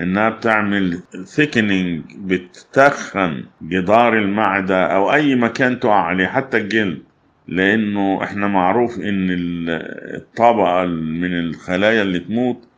إنها 0.00 0.28
بتعمل 0.28 1.00
thickening 1.24 2.02
بتتخن 2.18 3.44
جدار 3.62 4.18
المعدة 4.18 4.86
أو 4.86 5.12
أي 5.12 5.34
مكان 5.34 5.80
تقع 5.80 6.02
عليه 6.02 6.26
حتى 6.26 6.56
الجلد. 6.56 7.02
لأنه 7.48 8.22
إحنا 8.24 8.46
معروف 8.48 8.98
إن 8.98 9.26
الطبقة 10.14 10.84
من 10.84 11.38
الخلايا 11.38 12.02
اللي 12.02 12.18
تموت 12.18 12.68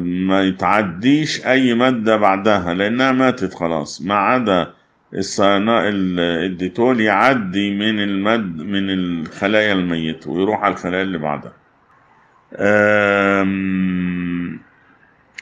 ما 0.00 0.42
يتعديش 0.42 1.46
أي 1.46 1.74
مادة 1.74 2.16
بعدها 2.16 2.74
لأنها 2.74 3.12
ماتت 3.12 3.54
خلاص. 3.54 4.02
ما 4.02 4.14
عدا 4.14 4.70
الصياناء 5.14 5.82
الديتول 5.88 7.00
يعدي 7.00 7.74
من 7.74 8.00
المد 8.02 8.62
من 8.62 8.90
الخلايا 8.90 9.72
الميتة 9.72 10.30
ويروح 10.30 10.60
على 10.64 10.74
الخلايا 10.74 11.02
اللي 11.02 11.18
بعدها. 11.18 11.52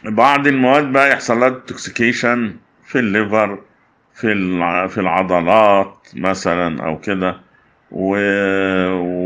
بعض 0.04 0.46
المواد 0.46 0.92
بقى 0.92 1.10
يحصل 1.10 1.40
لها 1.40 1.48
detoxication 1.48 2.56
في 2.84 2.98
ال 2.98 3.08
liver 3.08 3.58
في 4.14 4.34
في 4.88 5.00
العضلات 5.00 6.08
مثلا 6.14 6.86
أو 6.86 6.98
كده 7.00 7.36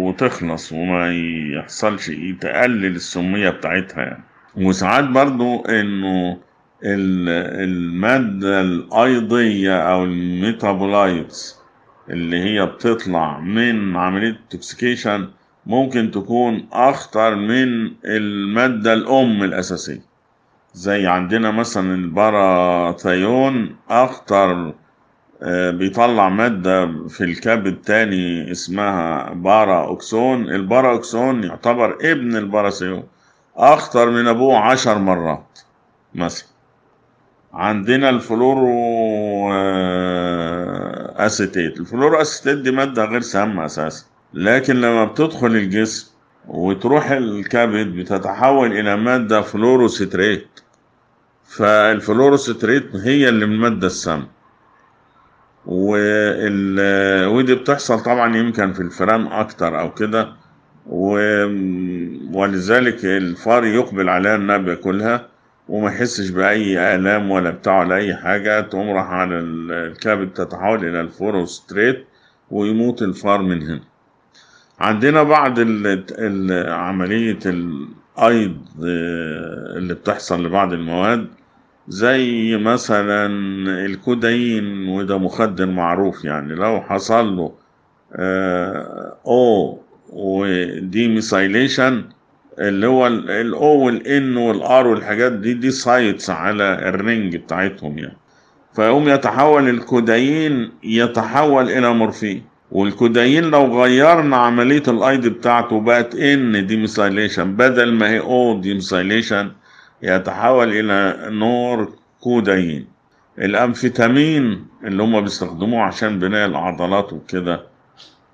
وتخلص 0.07 0.73
وما 0.73 1.13
يحصلش 1.59 2.11
تقلل 2.41 2.87
السمية 2.97 3.51
بتاعتها 3.51 4.03
يعني. 4.03 4.25
وساعات 4.57 5.05
برضو 5.05 5.65
إنه 5.65 6.39
المادة 6.85 8.61
الأيضية 8.61 9.77
أو 9.93 10.05
ال 10.05 10.17
metabolites 10.17 11.59
اللي 12.11 12.41
هي 12.45 12.67
بتطلع 12.67 13.41
من 13.41 13.97
عملية 13.97 14.31
ال 14.31 14.38
detoxication 14.38 15.29
ممكن 15.67 16.11
تكون 16.11 16.69
أخطر 16.73 17.35
من 17.35 17.93
المادة 18.05 18.93
الأم 18.93 19.43
الأساسية. 19.45 20.08
زي 20.75 21.07
عندنا 21.07 21.51
مثلا 21.51 21.95
ال 21.95 22.13
parathion 22.13 23.77
أخطر 23.91 24.75
آه، 25.43 25.71
بيطلع 25.71 26.29
مادة 26.29 26.87
في 27.09 27.25
الكبد 27.25 27.83
تاني 27.83 28.51
اسمها 28.53 29.31
paraoxon 29.33 30.43
ال 30.49 30.93
paraoxon 30.93 31.45
يعتبر 31.45 31.99
ابن 32.03 32.37
ال 32.37 32.43
parathion 32.43 33.05
أخطر 33.57 34.11
من 34.11 34.27
أبوه 34.29 34.59
عشر 34.59 34.99
مرات 34.99 35.59
مثلا. 36.15 36.49
عندنا 37.53 38.09
ال 38.11 38.19
fluoro 38.19 38.69
آه، 39.53 41.27
acetate. 41.27 41.81
ال 41.81 42.21
fluoroacetate 42.21 42.59
دي 42.59 42.71
مادة 42.71 43.05
غير 43.05 43.21
سامة 43.21 43.65
أساسا 43.65 44.05
لكن 44.35 44.77
لما 44.77 45.05
بتدخل 45.05 45.47
الجسم 45.47 46.11
وتروح 46.49 47.11
الكبد 47.11 47.87
بتتحول 47.87 48.73
إلى 48.73 48.97
مادة 48.97 49.41
fluorocitrate 49.41 50.49
فال 51.45 51.65
fluorocitrate 51.65 52.97
هي 52.97 53.29
اللي 53.29 53.47
من 53.47 53.53
الماده 53.53 53.87
السامه 53.87 54.27
ودي 57.27 57.55
بتحصل 57.55 58.01
طبعا 58.01 58.37
يمكن 58.37 58.73
في 58.73 58.81
الفئران 58.81 59.27
أكتر 59.27 59.81
أو 59.81 59.95
كده. 59.95 60.33
ولذلك 62.33 63.05
الفار 63.05 63.65
يقبل 63.65 64.09
عليها 64.09 64.37
إنها 64.37 64.57
بياكلها 64.57 65.29
وما 65.69 65.89
يحسش 65.89 66.29
بأي 66.29 66.95
آلام 66.95 67.31
ولا 67.31 67.51
بتاع 67.51 67.81
ولا 67.81 67.97
أي 67.97 68.15
حاجة. 68.17 68.61
تقوم 68.61 68.91
راح 68.91 69.07
على 69.11 69.39
الكبد 69.39 70.33
تتحول 70.33 70.85
إلى 70.85 71.01
ال 71.01 71.08
fluorocitrate 71.08 72.07
ويموت 72.51 73.03
الفار 73.03 73.43
من 73.43 73.63
هنا. 73.63 73.81
عندنا 74.81 75.23
بعض 75.23 75.59
عملية 76.69 77.39
الأيض 77.47 78.57
آه، 78.85 79.79
اللي 79.79 79.95
بتحصل 79.95 80.47
لبعض 80.47 80.73
المواد 80.73 81.27
زي 81.89 82.57
مثلا 82.57 83.27
الكودايين 83.87 84.89
وده 84.89 85.19
مخدر 85.19 85.67
معروف 85.67 86.25
يعني. 86.25 86.55
لو 86.55 86.81
حصل 86.81 87.37
له 87.37 87.53
O 89.27 89.79
و 90.11 91.09
demethylation 91.09 92.05
اللي 92.59 92.87
هو 92.87 93.07
ال 93.07 93.79
O 93.87 93.99
وال 93.99 94.24
N 94.24 94.37
وال 94.37 94.70
R 94.70 94.87
والحاجات 94.87 95.33
دي 95.33 95.55
دي 95.55 95.71
sites 95.71 96.31
على 96.31 96.89
ال 96.89 96.98
ring 96.98 97.37
بتاعتهم 97.37 97.99
يعني. 97.99 98.17
فيقوم 98.73 99.09
يتحول 99.09 99.69
الكودايين 99.69 100.71
يتحول 100.83 101.71
إلى 101.71 101.95
مورفين. 101.95 102.43
والكودايين 102.73 103.45
لو 103.45 103.83
غيرنا 103.83 104.37
عملية 104.37 104.83
الأيض 104.89 105.27
بتاعته 105.27 105.81
بقت 105.81 106.15
N-demethylation 106.15 107.57
بدل 107.57 107.93
ما 107.93 108.09
هي 108.11 108.21
O-demethylation 108.21 109.53
يتحول 110.03 110.69
إلى 110.73 111.19
norcodeine 111.31 112.87
الأمفيتامين 113.39 114.67
اللي 114.85 115.03
هم 115.03 115.21
بيستخدموه 115.21 115.83
عشان 115.83 116.19
بناء 116.19 116.47
العضلات 116.47 117.13
وكده 117.13 117.61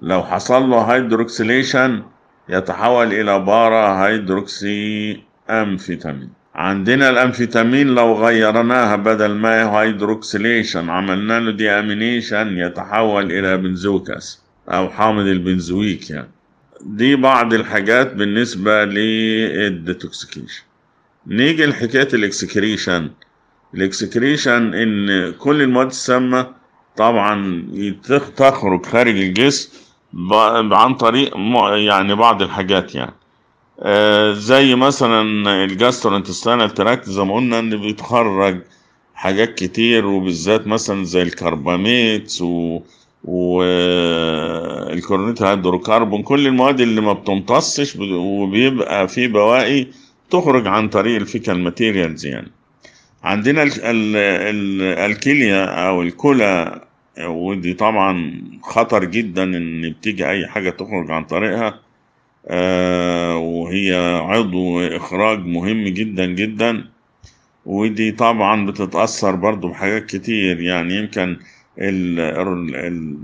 لو 0.02 0.22
حصل 0.22 0.70
له 0.70 0.80
hydroxylation 0.82 2.02
يتحول 2.48 3.12
إلى 3.12 3.38
para-hydroxyamphetamine 3.38 6.30
عندنا 6.54 7.10
الأمفيتامين 7.10 7.86
لو 7.86 8.14
غيرناها 8.14 8.96
بدل 8.96 9.34
ما 9.34 9.80
hydroxylation 9.80 10.90
عملنا 10.90 11.40
له 11.40 11.50
deamination 11.50 12.58
يتحول 12.58 13.32
إلى 13.32 13.56
benzoic 13.56 14.11
acid 14.11 14.42
أو 14.68 14.90
حامض 14.90 15.26
البنزويك 15.26 16.10
يعني. 16.10 16.30
دي 16.80 17.16
بعض 17.16 17.54
الحاجات 17.54 18.14
بالنسبة 18.14 18.84
لل 18.84 19.08
detoxication. 19.08 20.62
نيجي 21.26 21.66
لحكاية 21.66 22.08
ال 22.14 22.23
excretion. 22.23 23.10
ال 23.74 23.84
excretion 23.84 24.74
إن 24.74 25.32
كل 25.32 25.62
المواد 25.62 25.86
السامة 25.86 26.46
طبعا 26.96 27.64
تخرج 28.36 28.86
خارج 28.86 29.16
الجسم 29.16 29.68
عن 30.72 30.94
طريق 30.94 31.36
يعني 31.74 32.14
بعض 32.14 32.42
الحاجات 32.42 32.94
يعني. 32.94 33.14
آه 33.80 34.32
زي 34.32 34.74
مثلا 34.74 35.22
ال 35.64 35.71
gastrointestinal 35.71 36.74
tract 36.74 37.08
زي 37.10 37.22
ما 37.24 37.34
قلنا 37.34 37.58
إن 37.58 37.80
بيتخرج 37.80 38.60
حاجات 39.14 39.54
كتير 39.54 40.06
وبالذات 40.06 40.66
مثلا 40.66 41.04
زي 41.04 41.22
ال 41.22 41.33
carbamates 41.33 42.42
و 42.42 42.80
وال 43.24 43.58
chlorinated 43.58 45.42
hydrocarbon 45.42 46.22
كل 46.22 46.46
المواد 46.46 46.80
اللي 46.80 47.00
ما 47.00 47.12
بتمتصش 47.12 47.96
وبيبقى 48.12 49.08
في 49.08 49.28
بواقي 49.28 49.86
تخرج 50.30 50.66
عن 50.66 50.88
طريق 50.88 51.16
ال 51.16 51.23
fecal 51.23 51.58
materials 51.58 52.26
يعني. 52.26 52.50
عندنا 53.24 53.62
الكلية 55.06 55.64
أو 55.64 56.02
الكلى 56.02 56.80
ودي 57.20 57.74
طبعا 57.74 58.42
خطر 58.62 59.04
جدا 59.04 59.42
إن 59.42 59.90
بتيجي 59.90 60.28
أي 60.30 60.46
حاجة 60.46 60.70
تخرج 60.70 61.10
عن 61.10 61.24
طريقها. 61.24 61.80
وهي 63.36 63.94
عضو 64.24 64.80
إخراج 64.80 65.38
مهم 65.46 65.84
جدا 65.84 66.26
جدا 66.26 66.84
ودي 67.66 68.12
طبعا 68.12 68.66
بتتأثر 68.66 69.34
برضو 69.36 69.68
بحاجات 69.68 70.06
كتير. 70.06 70.60
يعني 70.60 70.96
يمكن 70.96 71.36
ال 71.78 72.20
ال 72.74 73.16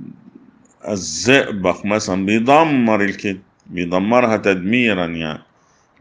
الزئبق 0.88 1.86
مثلا 1.86 2.26
بيدمر 2.26 3.04
الكد 3.04 3.40
بيدمرها 3.66 4.36
تدميرا 4.36 5.06
يعني 5.06 5.42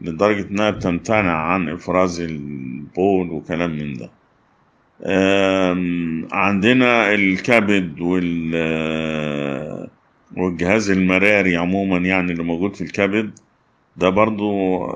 لدرجة 0.00 0.46
إنها 0.50 0.70
بتمتنع 0.70 1.32
عن 1.36 1.68
إفراز 1.68 2.20
البول 2.20 3.30
وكلام 3.30 3.70
من 3.70 3.94
ده. 3.94 4.10
عندنا 6.32 7.14
الكبد 7.14 8.00
وال 8.00 8.50
والجهاز 10.36 10.90
المراري 10.90 11.56
عموما 11.56 11.98
يعني 11.98 12.32
اللي 12.32 12.42
موجود 12.42 12.76
في 12.76 12.80
الكبد 12.84 13.30
ده 13.96 14.08
برضو 14.08 14.86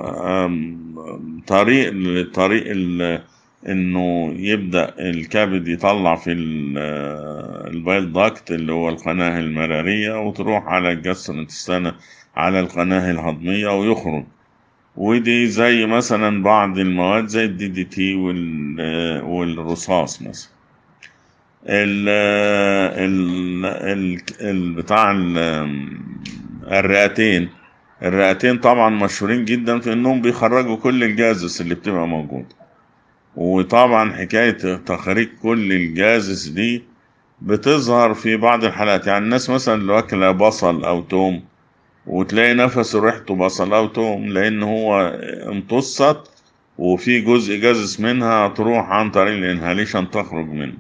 طريق 1.47 1.93
طريق 2.35 2.65
إنه 3.69 4.35
يبدأ 4.39 4.95
الكبد 4.99 5.69
يطلع 5.69 6.15
في 6.17 6.33
ال- 6.33 6.79
ال 7.75 7.83
bile 7.83 8.13
duct 8.13 8.51
اللي 8.51 8.73
هو 8.73 8.89
القناة 8.89 9.41
المرارية 9.41 10.21
وتروح 10.21 10.65
على 10.67 10.93
ال 10.93 10.99
gastrointestinal 10.99 11.95
على 12.37 12.61
القناة 12.61 13.11
الهضمية 13.11 13.69
ويخرج. 13.81 14.25
ودي 14.97 15.47
زي 15.47 15.87
مثلا 15.87 16.43
بعض 16.43 16.79
المواد 16.79 17.27
زي 17.27 17.45
ال 17.45 17.69
DDT 17.69 18.15
والرصاص 19.23 20.23
مثلا. 20.23 20.54
ال 21.67 22.09
ال 22.99 24.19
ال 24.41 24.73
بتاع 24.75 25.11
ال- 25.13 25.89
الرئتين. 26.73 27.49
الرئتين 28.03 28.59
طبعا 28.59 28.91
مشهورين 28.91 29.45
جدا 29.45 29.81
في 29.81 29.93
إنهم 29.93 30.21
بيخرجوا 30.23 30.77
كل 30.77 31.05
ال 31.05 31.14
gases 31.14 31.61
اللي 31.61 31.75
بتبقى 31.75 32.09
موجوده 32.09 32.55
وطبعا 33.37 34.13
حكاية 34.13 34.77
تخريج 34.77 35.29
كل 35.43 35.73
ال 35.73 35.85
gases 35.85 36.47
دي 36.49 36.83
بتظهر 37.43 38.15
في 38.15 38.37
بعض 38.37 38.65
الحالات. 38.65 39.07
يعني 39.07 39.25
الناس 39.25 39.51
مثلا 39.51 39.75
اللي 39.75 39.93
واكله 39.93 40.31
بصل 40.31 40.85
أو 40.85 41.01
توم 41.01 41.43
وتلاقي 42.07 42.55
نفسه 42.55 43.01
ريحته 43.05 43.35
بصل 43.35 43.75
أو 43.75 43.87
توم 43.87 44.27
لأن 44.29 44.63
هو 44.63 45.01
امتصت 45.53 46.31
وفي 46.79 47.21
جزء 47.21 47.57
gases 47.61 48.01
منها 48.01 48.49
تروح 48.49 48.91
عن 48.91 49.11
طريق 49.11 49.35
ال 49.35 49.42
inhalation 49.42 50.11
تخرج 50.11 50.47
منه. 50.49 50.75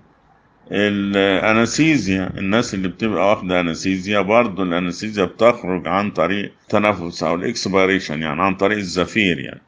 ال 0.70 0.85
anesthesia 0.85 2.30
الناس 2.38 2.74
اللي 2.74 2.88
بتبقى 2.88 3.28
واخدة 3.30 3.60
anesthesia 3.60 4.20
برضه 4.20 4.62
ال 4.62 4.68
anesthesia 4.68 5.24
بتخرج 5.24 5.88
عن 5.88 6.10
طريق 6.10 6.52
التنفس 6.62 7.22
أو 7.22 7.34
ال 7.34 7.42
expiration 7.42 8.22
يعني 8.22 8.42
عن 8.42 8.54
طريق 8.54 8.78
الزفير 8.78 9.38
يعني. 9.40 9.60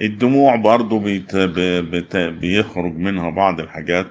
الدموع 0.00 0.56
برضه 0.56 1.00
بيت 1.00 1.36
بت 1.36 2.16
بيخرج 2.16 2.96
منها 2.96 3.30
بعض 3.30 3.60
الحاجات 3.60 4.06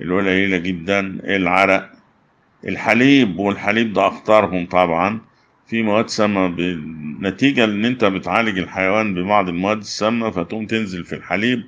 القليلة 0.00 0.56
جدا 0.56 1.00
العرق 1.24 1.90
الحليب 2.68 3.38
والحليب 3.38 3.92
ده 3.92 4.06
أخطرهم 4.08 4.66
طبعا. 4.66 5.20
في 5.66 5.82
مواد 5.82 6.08
سامة 6.08 6.46
ب- 6.48 6.94
نتيجة 7.22 7.64
إن 7.64 7.84
أنت 7.84 8.04
بتعالج 8.04 8.58
الحيوان 8.58 9.14
ببعض 9.14 9.48
المواد 9.48 9.78
السامة 9.78 10.30
فتقوم 10.30 10.66
تنزل 10.66 11.04
في 11.04 11.14
الحليب 11.14 11.62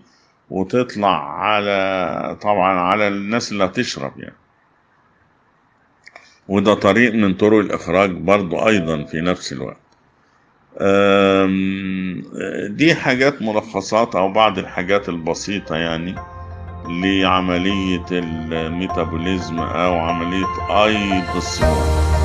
وتطلع 0.51 1.41
على 1.41 2.37
طبعا 2.43 2.81
على 2.81 3.09
الناس 3.09 3.53
اللي 3.53 3.65
هتشرب 3.65 4.13
يعني. 4.19 4.37
وده 6.49 6.75
طريق 6.75 7.15
من 7.15 7.35
طرق 7.35 7.59
الإخراج 7.59 8.11
برضو 8.11 8.69
أيضا 8.69 9.05
في 9.05 9.21
نفس 9.21 9.53
الوقت. 9.53 9.77
دي 12.71 12.95
حاجات 12.95 13.43
ملخصات 13.43 14.15
أو 14.17 14.33
بعض 14.33 14.59
الحاجات 14.59 15.09
البسيطة 15.09 15.77
يعني 15.77 16.15
لعملية 16.89 18.05
الميتابوليزم 18.13 19.59
أو 19.59 19.99
عملية 19.99 20.85
أيض 20.85 21.37
السموم 21.37 22.16